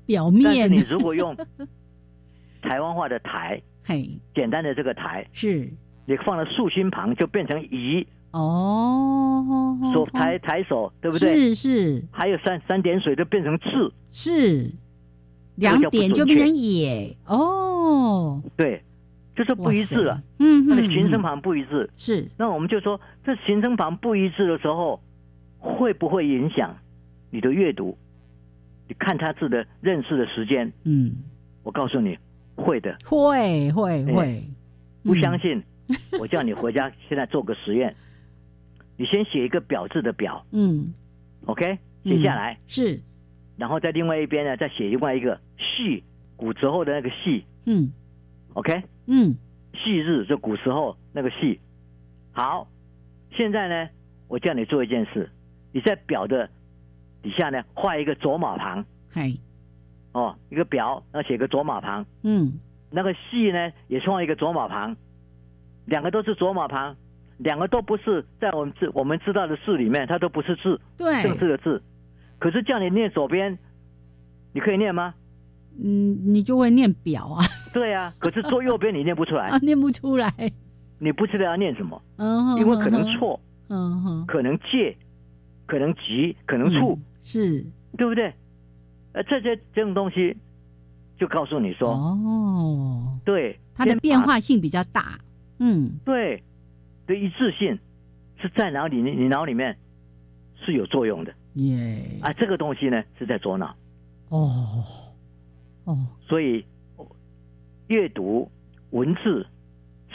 [0.06, 1.36] 表面，但是你如果用
[2.62, 5.70] 台湾话的台， 嘿，简单的这个台是，
[6.06, 8.08] 你放了竖心旁就变成仪。
[8.34, 11.54] 哦，手抬抬手，对不对？
[11.54, 14.72] 是是，还有三三点水就变成字，是
[15.56, 18.84] 两点就变成也哦，对，
[19.36, 20.20] 就是不一致了。
[20.40, 22.28] 嗯，那形声旁不一致，是。
[22.36, 25.00] 那我们就说，这形声旁不一致的时候，
[25.60, 26.76] 会不会影响
[27.30, 27.96] 你的阅读？
[28.88, 30.74] 你看他字的认识的时间？
[30.86, 31.14] 嗯，
[31.62, 32.18] 我告诉你，
[32.56, 34.44] 会的，会会会。
[35.04, 35.62] 不相信，
[36.20, 37.96] 我叫你回家现在做个实验。
[38.96, 40.94] 你先写一个表字的表，嗯
[41.46, 42.60] ，OK，写下来。
[42.68, 43.00] 是，
[43.58, 46.04] 然后在另外一边呢，再写另外一个细
[46.36, 47.92] 古时候的那个细，嗯
[48.54, 49.36] ，OK，嗯，
[49.74, 51.60] 细日就古时候那个细。
[52.34, 52.68] 好，
[53.32, 53.90] 现在呢，
[54.28, 55.30] 我叫你做一件事，
[55.72, 56.48] 你在表的
[57.24, 59.36] 底下呢画一个左马旁，嘿，
[60.12, 62.60] 哦，一个表要写个左马旁，嗯，
[62.92, 64.96] 那个细呢也画一个左马旁，
[65.86, 66.96] 两个都是左马旁。
[67.38, 71.82] 两个都不是在我们知我们知道的字里面，它都不是字，对，正式的字。
[72.40, 73.58] 可是叫你念左边，
[74.54, 75.14] 你可以念吗？
[75.82, 77.44] 嗯，你就会念表啊。
[77.74, 80.32] 对啊，可是做右边你念不出来 啊，念不出来。
[81.00, 84.96] 你不知道要念什么，嗯，因为可能错，嗯哼，可能借，
[85.66, 87.66] 可能急，可能触，是
[87.98, 88.34] 对不对？
[89.14, 90.38] 呃，这些这种东西，
[91.18, 95.20] 就告诉你说，哦，对，它的变化性比较大，
[95.60, 96.42] 嗯，对。
[97.08, 97.78] 的一致性
[98.42, 99.02] 是在哪里？
[99.02, 99.78] 你你脑里面
[100.66, 102.34] 是有作用的耶啊！
[102.34, 103.76] 这个东西呢是在左脑
[104.30, 104.84] 哦
[105.86, 106.66] 哦，所以
[107.88, 108.50] 阅读
[108.92, 109.46] 文字，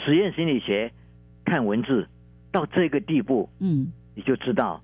[0.03, 0.91] 实验心理学
[1.45, 2.07] 看文字
[2.51, 4.81] 到这个地步，嗯，你就知道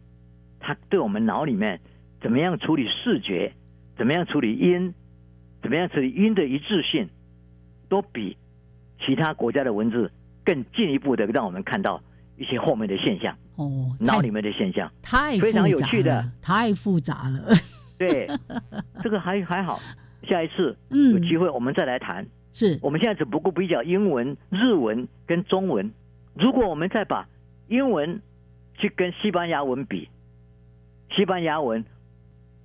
[0.59, 1.79] 它对我们脑里面
[2.21, 3.51] 怎么样处理视觉，
[3.97, 4.93] 怎么样处理音，
[5.61, 7.09] 怎么样处理音的一致性，
[7.89, 8.37] 都比
[9.03, 10.11] 其他国家的文字
[10.45, 12.01] 更进一步的让我们看到
[12.37, 13.35] 一些后面的现象。
[13.55, 17.53] 哦，脑里面的现象太非常有趣的，太复杂了。
[17.97, 18.27] 对，
[19.01, 19.79] 这个还还好。
[20.27, 22.25] 下一次有机会我们再来谈。
[22.51, 25.91] 是我们现在只不过比较英文、日文跟中文。
[26.33, 27.27] 如果我们再把
[27.67, 28.21] 英文
[28.77, 30.09] 去跟西班牙文比，
[31.15, 31.83] 西班牙文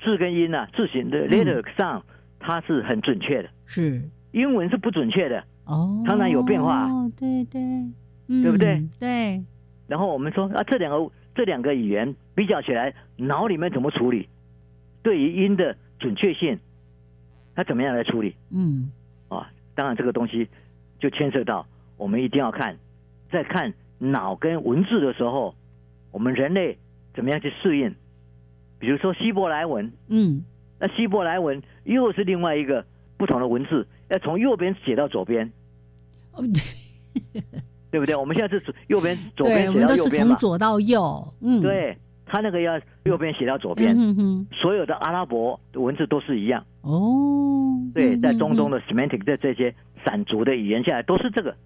[0.03, 2.05] 字跟音啊，字形的 letter 上
[2.41, 4.03] 它是很准确的，是
[4.33, 6.91] 英文是不准确的哦，常常有变化。
[6.91, 7.63] 哦，对对，
[8.43, 8.83] 对不对？
[8.99, 9.43] 对。
[9.87, 14.29] 然后我们说啊，这两个这两个语言比较起来，脑里面怎么处理？
[15.03, 16.59] 对于音的准确性，
[17.55, 18.35] 它怎么样来处理？
[18.51, 18.91] 嗯，
[19.29, 20.49] 啊，当然这个东西
[20.99, 21.67] 就牵涉到
[21.97, 22.77] 我们一定要看，
[23.31, 25.55] 在看脑跟文字的时候，
[26.11, 26.77] 我们人类
[27.15, 27.95] 怎么样去适应？
[28.81, 30.45] 比如说希伯来文，嗯，
[30.81, 32.85] 那希伯来文又是另外一个
[33.17, 35.53] 不同的文字，要从右边写到左边。
[36.41, 36.45] 哦。
[37.91, 38.15] 对不对？
[38.15, 40.37] 我们现在是右边左边写到右边嘛？
[40.37, 47.77] 从左到右，嗯，对他那个要右边写到左边，嗯哼，所有的阿拉伯文字都是一样哦。
[47.93, 49.75] 对，在中东的 Semantic 的这些
[50.05, 51.57] 散族的语言下来都是这个，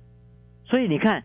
[0.64, 1.22] 所以你看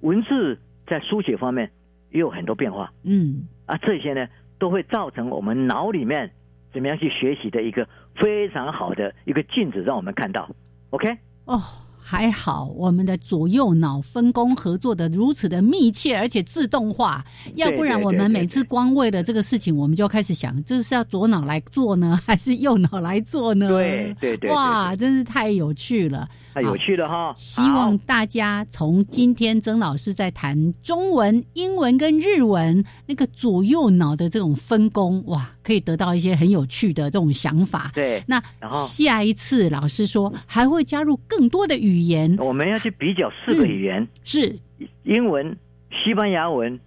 [0.00, 1.70] 文字在书写方面
[2.10, 4.26] 也有很多变化，嗯，啊，这些呢
[4.58, 6.30] 都会造成我们脑里面
[6.72, 10.48] 怎么样去学习的一个非常好的一个镜子，让我们看到
[10.88, 11.18] ，OK？
[11.44, 11.60] 哦。
[12.08, 17.24] 还好，我们的左右脑分工合作的如此的密切，而且自动化。
[17.56, 23.66] 要不然，我们每次光为了这个事情，我们就开始想，这是要左脑来做呢，还是右脑来做呢？
[23.66, 27.32] 对对对，哇，真是太有趣了，太有趣了哈！
[27.34, 37.90] 希望大家从今天曾老师在谈中文、英文跟日文那个左右脑的这种分工，哇，可以得到一些很有趣的这种想法。
[37.92, 38.40] 对，那
[38.86, 41.95] 下一次老师说还会加入更多的语。
[41.96, 44.58] 语言，我们要去比较四个语言，是
[45.04, 45.56] 英文、
[45.90, 46.78] 西班牙文、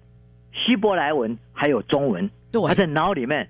[0.54, 2.30] 希伯来文，还有中文。
[2.52, 3.50] 对，他在脑里面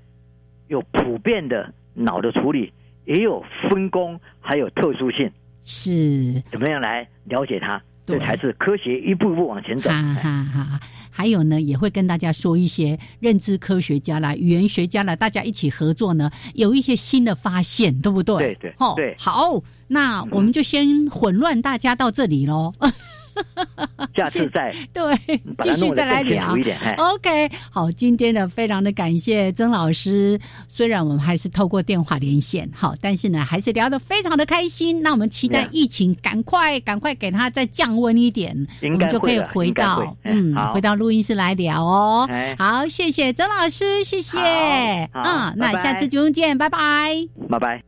[0.67, 2.71] 有普遍的脑的处理，
[3.05, 5.29] 也有分工，还有特殊性。
[5.61, 7.81] 是，怎么样来了解它？
[8.05, 9.87] 这才是科学一步一步往前走。
[9.89, 10.79] 哈哈哈！
[11.11, 18.37] 还有呢，也会跟大家说一些认知科学家啦、语言学家啦，大家一起合作呢，有一些新的发现，对不对？
[18.37, 22.71] 对对，哦，对，好，那我们就先混乱大家到这里喽。
[24.13, 25.15] 下次再 对，
[25.63, 26.53] 继续再来聊。
[26.97, 30.37] OK，好，今天的非常的感谢曾老师。
[30.67, 35.01] 虽然我们还是透过电话连线，好，但是呢，还是聊得非常的开心。
[35.01, 42.29] 那我们期待疫情赶快赶快给他再降温一点，我们就可以回到嗯，回到录音室来聊哦。
[42.57, 44.37] 好，谢谢曾老师，谢谢。
[45.13, 47.15] 嗯，那下次节目见，拜拜，
[47.49, 47.81] 拜拜。